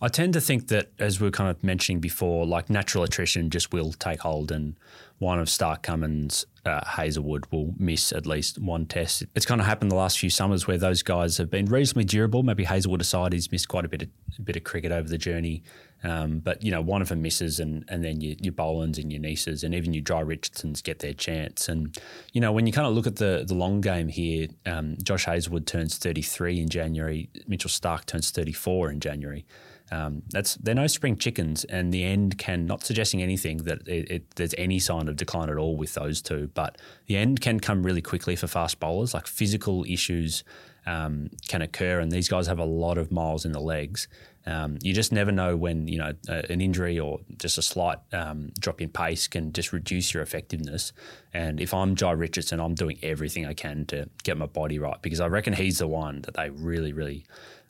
I 0.00 0.08
tend 0.08 0.34
to 0.34 0.40
think 0.40 0.68
that, 0.68 0.90
as 1.00 1.20
we 1.20 1.26
are 1.26 1.32
kind 1.32 1.50
of 1.50 1.64
mentioning 1.64 2.00
before, 2.00 2.46
like 2.46 2.70
natural 2.70 3.02
attrition 3.02 3.50
just 3.50 3.72
will 3.72 3.92
take 3.92 4.20
hold, 4.20 4.52
and 4.52 4.76
one 5.18 5.40
of 5.40 5.48
Starc 5.48 5.82
Cummins, 5.82 6.46
uh, 6.64 6.84
Hazlewood 6.84 7.46
will 7.50 7.74
miss 7.76 8.12
at 8.12 8.26
least 8.26 8.58
one 8.58 8.86
test. 8.86 9.24
It's 9.34 9.46
kind 9.46 9.60
of 9.60 9.66
happened 9.66 9.90
the 9.90 9.96
last 9.96 10.18
few 10.18 10.30
summers 10.30 10.66
where 10.66 10.78
those 10.78 11.02
guys 11.02 11.38
have 11.38 11.50
been 11.50 11.66
reasonably 11.66 12.04
durable. 12.04 12.42
Maybe 12.42 12.64
Hazlewood 12.64 13.00
aside, 13.00 13.32
he's 13.32 13.50
missed 13.50 13.68
quite 13.68 13.84
a 13.84 13.88
bit 13.88 14.02
of 14.02 14.08
a 14.38 14.42
bit 14.42 14.56
of 14.56 14.64
cricket 14.64 14.92
over 14.92 15.08
the 15.08 15.18
journey, 15.18 15.62
um, 16.04 16.38
but 16.38 16.62
you 16.62 16.70
know 16.70 16.80
one 16.80 17.02
of 17.02 17.08
them 17.08 17.22
misses, 17.22 17.58
and 17.60 17.84
and 17.88 18.04
then 18.04 18.20
your, 18.20 18.36
your 18.40 18.82
and 18.82 19.12
your 19.12 19.20
Nesers 19.20 19.64
and 19.64 19.74
even 19.74 19.92
your 19.92 20.02
Jhye 20.02 20.26
Richardsons 20.26 20.82
get 20.82 21.00
their 21.00 21.12
chance. 21.12 21.68
And 21.68 21.96
you 22.32 22.40
know 22.40 22.52
when 22.52 22.66
you 22.66 22.72
kind 22.72 22.86
of 22.86 22.94
look 22.94 23.06
at 23.06 23.16
the 23.16 23.44
the 23.46 23.54
long 23.54 23.80
game 23.80 24.08
here, 24.08 24.48
um, 24.66 24.96
Josh 25.02 25.24
Hazlewood 25.24 25.66
turns 25.66 25.98
33 25.98 26.60
in 26.60 26.68
January, 26.68 27.28
Mitchell 27.46 27.70
Starc 27.70 28.06
turns 28.06 28.30
34 28.30 28.90
in 28.90 29.00
January. 29.00 29.44
Um, 29.90 30.22
that's 30.30 30.56
they're 30.56 30.74
no 30.74 30.86
spring 30.86 31.16
chickens, 31.16 31.64
and 31.64 31.92
the 31.92 32.04
end 32.04 32.38
can 32.38 32.66
not 32.66 32.84
suggesting 32.84 33.22
anything 33.22 33.58
that 33.58 33.86
it, 33.88 34.10
it, 34.10 34.30
there's 34.36 34.54
any 34.58 34.78
sign 34.78 35.08
of 35.08 35.16
decline 35.16 35.48
at 35.48 35.56
all 35.56 35.76
with 35.76 35.94
those 35.94 36.20
two. 36.20 36.50
But 36.54 36.78
the 37.06 37.16
end 37.16 37.40
can 37.40 37.58
come 37.58 37.82
really 37.82 38.02
quickly 38.02 38.36
for 38.36 38.46
fast 38.46 38.80
bowlers. 38.80 39.14
Like 39.14 39.26
physical 39.26 39.84
issues 39.88 40.44
um, 40.88 41.28
can 41.46 41.60
occur, 41.60 42.00
and 42.00 42.10
these 42.10 42.28
guys 42.28 42.46
have 42.46 42.58
a 42.58 42.64
lot 42.64 42.96
of 42.96 43.12
miles 43.12 43.44
in 43.44 43.52
the 43.52 43.60
legs. 43.60 44.08
Um, 44.46 44.78
you 44.80 44.94
just 44.94 45.12
never 45.12 45.30
know 45.30 45.54
when 45.56 45.86
you 45.86 45.98
know 45.98 46.14
an 46.28 46.62
injury 46.62 46.98
or 46.98 47.20
just 47.36 47.58
a 47.58 47.62
slight 47.62 47.98
um, 48.14 48.50
drop 48.58 48.80
in 48.80 48.88
pace 48.88 49.28
can 49.28 49.52
just 49.52 49.74
reduce 49.74 50.14
your 50.14 50.22
effectiveness. 50.22 50.94
And 51.34 51.60
if 51.60 51.74
I'm 51.74 51.94
Jhye 51.94 52.18
Richardson, 52.18 52.58
I'm 52.58 52.74
doing 52.74 52.98
everything 53.02 53.44
I 53.44 53.52
can 53.52 53.84
to 53.86 54.08
get 54.22 54.38
my 54.38 54.46
body 54.46 54.78
right 54.78 55.00
because 55.02 55.20
I 55.20 55.26
reckon 55.26 55.52
he's 55.52 55.78
the 55.78 55.86
one 55.86 56.22
that 56.22 56.34
they 56.34 56.48
really, 56.48 56.94
really 56.94 57.26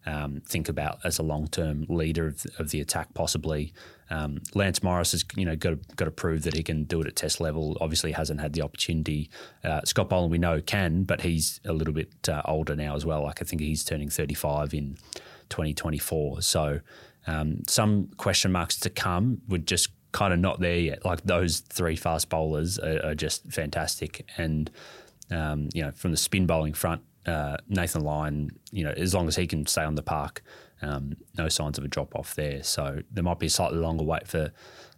um, 0.09 0.41
think 0.47 0.71
about 0.71 0.99
as 1.05 1.19
a 1.19 1.23
long 1.23 1.49
term 1.49 1.85
leader 1.89 2.27
of, 2.27 2.47
of, 2.59 2.71
the 2.71 2.81
attack, 2.81 3.13
possibly. 3.13 3.75
Um, 4.09 4.41
Lance 4.55 4.83
Morris 4.83 5.13
has 5.13 5.23
you 5.37 5.45
know 5.45 5.55
got 5.55 5.71
to, 5.71 5.95
got 5.97 6.07
to 6.07 6.11
prove 6.11 6.45
that 6.45 6.55
he 6.55 6.63
can 6.63 6.85
do 6.85 7.03
it 7.03 7.07
at 7.07 7.15
Test 7.15 7.43
level. 7.43 7.77
Obviously, 7.83 8.13
hasn't 8.13 8.41
had 8.41 8.55
the 8.55 8.63
opportunity. 8.63 9.29
Uh, 9.63 9.83
Scott 9.85 10.09
Boland 10.09 10.33
we 10.33 10.39
know 10.39 10.63
can, 10.63 11.05
but 11.05 11.21
he's 11.21 11.61
a 11.67 11.75
little 11.75 11.93
bit 11.93 12.11
uh, 12.27 12.41
older 12.47 12.75
now 12.75 12.97
as 12.97 13.05
well. 13.05 13.23
Like 13.23 13.43
I 13.43 13.45
think 13.45 13.61
he's 13.61 13.85
turning 13.85 14.09
35 14.09 14.73
in 14.73 14.97
2024. 15.51 16.41
So 16.41 16.81
um, 17.27 17.63
some 17.67 18.09
question 18.17 18.51
marks 18.51 18.81
to 18.81 18.91
come 18.91 19.43
would 19.49 19.67
just 19.67 19.91
kind 20.13 20.33
of 20.33 20.39
not 20.39 20.59
there 20.59 20.79
yet. 20.79 21.05
Like 21.05 21.23
those 21.25 21.61
three 21.61 21.97
fast 21.97 22.31
bowlers 22.31 22.79
are, 22.79 23.05
are 23.05 23.15
just 23.15 23.53
fantastic, 23.53 24.27
and 24.39 24.71
um, 25.31 25.69
you 25.75 25.83
know 25.83 25.91
from 25.91 26.13
the 26.13 26.17
spin 26.17 26.47
bowling 26.47 26.73
front, 26.73 27.03
uh, 27.29 27.57
Nathan 27.69 28.03
Lyon, 28.03 28.51
you 28.73 28.85
know, 28.85 28.93
as 28.97 29.15
long 29.15 29.29
as 29.29 29.37
he 29.37 29.47
can 29.47 29.67
stay 29.67 29.83
on 29.83 29.95
the 29.95 30.03
park, 30.03 30.43
um, 30.83 31.17
no 31.37 31.49
signs 31.49 31.79
of 31.79 31.85
a 31.85 31.89
drop 31.89 32.15
off 32.15 32.35
there. 32.35 32.63
So 32.63 33.03
there 33.11 33.25
might 33.25 33.39
be 33.39 33.47
a 33.47 33.51
slightly 33.51 33.79
longer 33.79 34.05
wait 34.05 34.27
for 34.27 34.53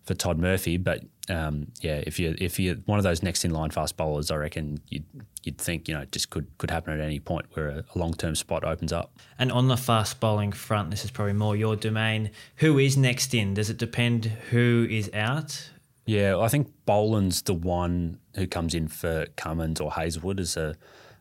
for 0.04 0.14
Todd 0.14 0.38
Murphy, 0.38 0.78
but 0.78 1.04
um, 1.28 1.68
yeah, 1.80 2.02
if 2.06 2.18
you 2.18 2.34
if 2.38 2.58
you're 2.58 2.76
one 2.86 2.98
of 2.98 3.02
those 3.02 3.22
next 3.22 3.44
in 3.44 3.50
line 3.50 3.70
fast 3.70 3.96
bowlers, 3.96 4.30
I 4.30 4.36
reckon 4.36 4.80
you'd 4.88 5.04
you'd 5.42 5.58
think 5.58 5.88
you 5.88 5.94
know 5.94 6.00
it 6.00 6.12
just 6.12 6.30
could 6.30 6.46
could 6.58 6.70
happen 6.70 6.94
at 6.94 7.04
any 7.04 7.20
point 7.20 7.46
where 7.52 7.68
a, 7.68 7.84
a 7.94 7.98
long 7.98 8.14
term 8.14 8.34
spot 8.34 8.64
opens 8.64 8.92
up. 8.92 9.18
And 9.38 9.52
on 9.52 9.68
the 9.68 9.76
fast 9.76 10.18
bowling 10.18 10.52
front, 10.52 10.90
this 10.90 11.04
is 11.04 11.10
probably 11.10 11.34
more 11.34 11.54
your 11.54 11.76
domain. 11.76 12.30
Who 12.56 12.78
is 12.78 12.96
next 12.96 13.34
in? 13.34 13.54
Does 13.54 13.68
it 13.68 13.76
depend 13.76 14.26
who 14.50 14.86
is 14.90 15.10
out? 15.12 15.70
Yeah, 16.06 16.38
I 16.38 16.48
think 16.48 16.72
Boland's 16.86 17.42
the 17.42 17.54
one 17.54 18.18
who 18.34 18.46
comes 18.46 18.74
in 18.74 18.88
for 18.88 19.26
Cummins 19.36 19.80
or 19.80 19.92
Hazlewood 19.92 20.40
as 20.40 20.56
a 20.56 20.76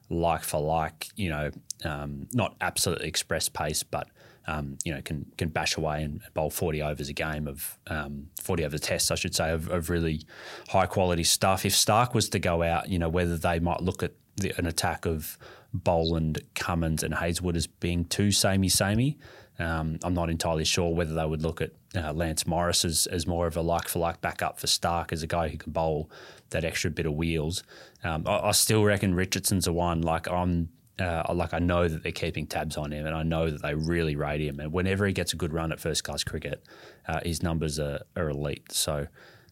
like 0.09 0.43
for 0.43 0.59
like, 0.59 1.09
you 1.15 1.29
know, 1.29 1.51
um, 1.85 2.27
not 2.33 2.55
absolutely 2.61 3.07
express 3.07 3.49
pace, 3.49 3.83
but 3.83 4.07
um, 4.47 4.77
you 4.83 4.93
know, 4.93 5.01
can 5.01 5.25
can 5.37 5.49
bash 5.49 5.77
away 5.77 6.03
and 6.03 6.21
bowl 6.33 6.49
40 6.49 6.81
overs 6.81 7.09
a 7.09 7.13
game 7.13 7.47
of 7.47 7.77
um, 7.87 8.27
40 8.41 8.65
over 8.65 8.77
tests, 8.77 9.11
I 9.11 9.15
should 9.15 9.35
say, 9.35 9.51
of, 9.51 9.69
of, 9.69 9.89
really 9.89 10.23
high 10.69 10.87
quality 10.87 11.23
stuff. 11.23 11.65
If 11.65 11.73
Starc 11.73 12.15
was 12.15 12.29
to 12.29 12.39
go 12.39 12.63
out, 12.63 12.89
you 12.89 12.97
know, 12.97 13.09
whether 13.09 13.37
they 13.37 13.59
might 13.59 13.81
look 13.81 14.01
at 14.01 14.13
the, 14.37 14.53
an 14.57 14.65
attack 14.65 15.05
of 15.05 15.37
Boland, 15.71 16.41
Cummins, 16.55 17.03
and 17.03 17.13
Hazlewood 17.13 17.55
as 17.55 17.67
being 17.67 18.05
too 18.05 18.31
samey 18.31 18.69
samey. 18.69 19.19
Um, 19.59 19.99
I'm 20.03 20.13
not 20.13 20.29
entirely 20.29 20.63
sure 20.63 20.95
whether 20.95 21.13
they 21.13 21.25
would 21.25 21.43
look 21.43 21.61
at 21.61 21.71
uh, 21.95 22.13
Lance 22.13 22.45
Morris 22.45 22.85
as, 22.85 23.07
as 23.07 23.25
more 23.25 23.47
of 23.47 23.57
a 23.57 23.61
like 23.61 23.87
for 23.87 23.99
like 23.99 24.21
backup 24.21 24.59
for 24.59 24.67
Starc 24.67 25.11
as 25.11 25.23
a 25.23 25.27
guy 25.27 25.49
who 25.49 25.57
can 25.57 25.71
bowl 25.71 26.09
that 26.51 26.63
extra 26.63 26.91
bit 26.91 27.05
of 27.05 27.13
wheels. 27.13 27.63
Um, 28.03 28.27
I, 28.27 28.39
I, 28.39 28.51
still 28.51 28.83
reckon 28.83 29.15
Richardson's 29.15 29.67
a 29.67 29.73
one. 29.73 30.01
Like 30.01 30.29
I'm, 30.29 30.69
uh, 30.99 31.23
like 31.33 31.53
I 31.53 31.59
know 31.59 31.87
that 31.87 32.03
they're 32.03 32.11
keeping 32.11 32.45
tabs 32.45 32.77
on 32.77 32.91
him, 32.91 33.05
and 33.05 33.15
I 33.15 33.23
know 33.23 33.49
that 33.49 33.61
they 33.61 33.73
really 33.73 34.15
rate 34.15 34.41
him. 34.41 34.59
And 34.59 34.71
whenever 34.71 35.05
he 35.05 35.13
gets 35.13 35.33
a 35.33 35.35
good 35.35 35.53
run 35.53 35.71
at 35.71 35.79
first 35.79 36.03
class 36.03 36.23
cricket, 36.23 36.63
uh, 37.07 37.21
his 37.23 37.41
numbers 37.43 37.79
are, 37.79 38.01
are 38.15 38.29
elite. 38.29 38.71
So. 38.71 39.07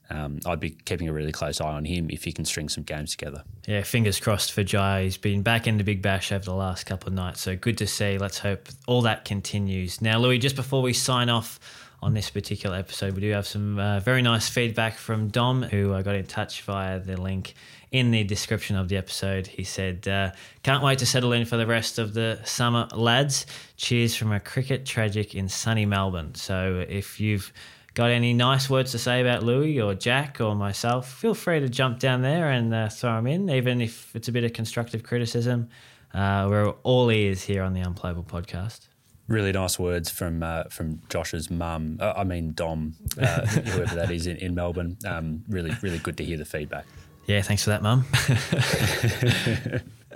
Um, 0.10 0.39
I'd 0.45 0.62
be 0.62 0.69
keeping 0.69 1.10
a 1.10 1.12
really 1.12 1.34
close 1.34 1.60
eye 1.60 1.65
on 1.65 1.84
him 1.84 2.10
if 2.10 2.23
he 2.23 2.32
can 2.32 2.45
string 2.45 2.69
some 2.69 2.86
games 2.86 3.12
together. 3.12 3.43
Yeah, 3.67 3.82
fingers 3.82 4.21
crossed 4.21 4.54
for 4.54 4.63
Jhye. 4.63 5.04
He's 5.04 5.17
been 5.17 5.41
back 5.41 5.67
in 5.67 5.78
the 5.78 5.84
Big 5.84 6.02
Bash 6.02 6.32
over 6.32 6.45
the 6.45 6.54
last 6.54 6.86
couple 6.86 7.10
of 7.10 7.13
nights, 7.13 7.41
so 7.41 7.58
good 7.58 7.78
to 7.80 7.88
see. 7.88 8.17
Let's 8.17 8.39
hope 8.39 8.69
all 8.88 9.02
that 9.02 9.26
continues. 9.26 10.02
Now, 10.02 10.17
Louis, 10.19 10.38
just 10.38 10.56
before 10.56 10.82
we 10.82 10.93
sign 10.93 11.28
off 11.28 11.60
on 12.01 12.13
this 12.13 12.29
particular 12.29 12.77
episode. 12.77 13.15
We 13.15 13.21
do 13.21 13.31
have 13.31 13.47
some 13.47 13.79
uh, 13.79 13.99
very 13.99 14.21
nice 14.21 14.47
feedback 14.47 14.97
from 14.97 15.29
Dom, 15.29 15.63
who 15.63 15.93
I 15.93 16.01
got 16.03 16.15
in 16.15 16.25
touch 16.25 16.62
via 16.62 16.99
the 16.99 17.19
link 17.19 17.55
in 17.91 18.12
the 18.12 18.23
description 18.23 18.75
of 18.75 18.88
the 18.89 18.97
episode. 18.97 19.47
He 19.47 19.63
said, 19.63 20.07
uh, 20.07 20.31
Can't 20.63 20.83
wait 20.83 20.99
to 20.99 21.05
settle 21.05 21.33
in 21.33 21.45
for 21.45 21.57
the 21.57 21.65
rest 21.65 21.97
of 21.97 22.13
the 22.13 22.39
summer, 22.43 22.88
lads. 22.93 23.45
Cheers 23.77 24.15
from 24.15 24.31
a 24.31 24.39
cricket 24.39 24.86
tragic 24.86 25.33
in 25.33 25.49
sunny 25.49 25.86
Melbourne. 25.86 26.36
So 26.36 26.86
if 26.88 27.19
you've 27.19 27.51
got 27.93 28.12
any 28.12 28.31
nice 28.33 28.69
words 28.69 28.91
to 28.91 28.99
say 28.99 29.21
about 29.21 29.41
Louis 29.41 29.81
or 29.81 29.95
Jack 29.95 30.39
or 30.39 30.55
myself, 30.55 31.12
feel 31.12 31.33
free 31.33 31.60
to 31.60 31.69
jump 31.69 31.99
down 31.99 32.21
there 32.21 32.51
and 32.51 32.73
uh, 32.73 32.89
throw 32.89 33.15
them 33.15 33.25
in, 33.25 33.49
even 33.49 33.81
if 33.81 34.15
it's 34.15 34.27
a 34.27 34.31
bit 34.31 34.43
of 34.43 34.53
constructive 34.53 35.01
criticism. 35.01 35.69
Uh, 36.13 36.45
we're 36.47 36.69
all 36.83 37.10
ears 37.10 37.43
here 37.43 37.63
on 37.63 37.73
the 37.73 37.81
Unplayable 37.81 38.23
podcast. 38.23 38.87
Really 39.27 39.51
nice 39.51 39.77
words 39.77 40.09
from 40.09 40.41
uh, 40.41 40.63
from 40.65 41.01
Josh's 41.09 41.49
mum. 41.49 41.97
Uh, 41.99 42.13
I 42.15 42.23
mean 42.23 42.53
Dom, 42.53 42.95
uh, 43.21 43.45
whoever 43.45 43.95
that 43.95 44.11
is 44.11 44.25
in, 44.27 44.37
in 44.37 44.55
Melbourne. 44.55 44.97
Um, 45.05 45.43
really, 45.49 45.75
really 45.81 45.99
good 45.99 46.17
to 46.17 46.23
hear 46.23 46.37
the 46.37 46.45
feedback. 46.45 46.85
Yeah, 47.27 47.41
thanks 47.41 47.65
for 47.65 47.71
that, 47.71 47.81
Mum. 47.81 48.05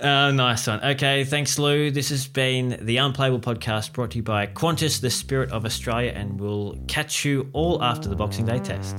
uh, 0.00 0.30
nice 0.30 0.66
one. 0.66 0.82
Okay, 0.82 1.24
thanks, 1.24 1.58
Lou. 1.58 1.90
This 1.90 2.08
has 2.08 2.26
been 2.26 2.78
the 2.80 2.96
Unplayable 2.96 3.40
Podcast 3.40 3.92
brought 3.92 4.12
to 4.12 4.16
you 4.16 4.22
by 4.22 4.46
Qantas, 4.46 5.02
the 5.02 5.10
Spirit 5.10 5.52
of 5.52 5.66
Australia, 5.66 6.12
and 6.12 6.40
we'll 6.40 6.78
catch 6.88 7.26
you 7.26 7.50
all 7.52 7.82
after 7.82 8.08
the 8.08 8.16
Boxing 8.16 8.46
Day 8.46 8.60
test. 8.60 8.96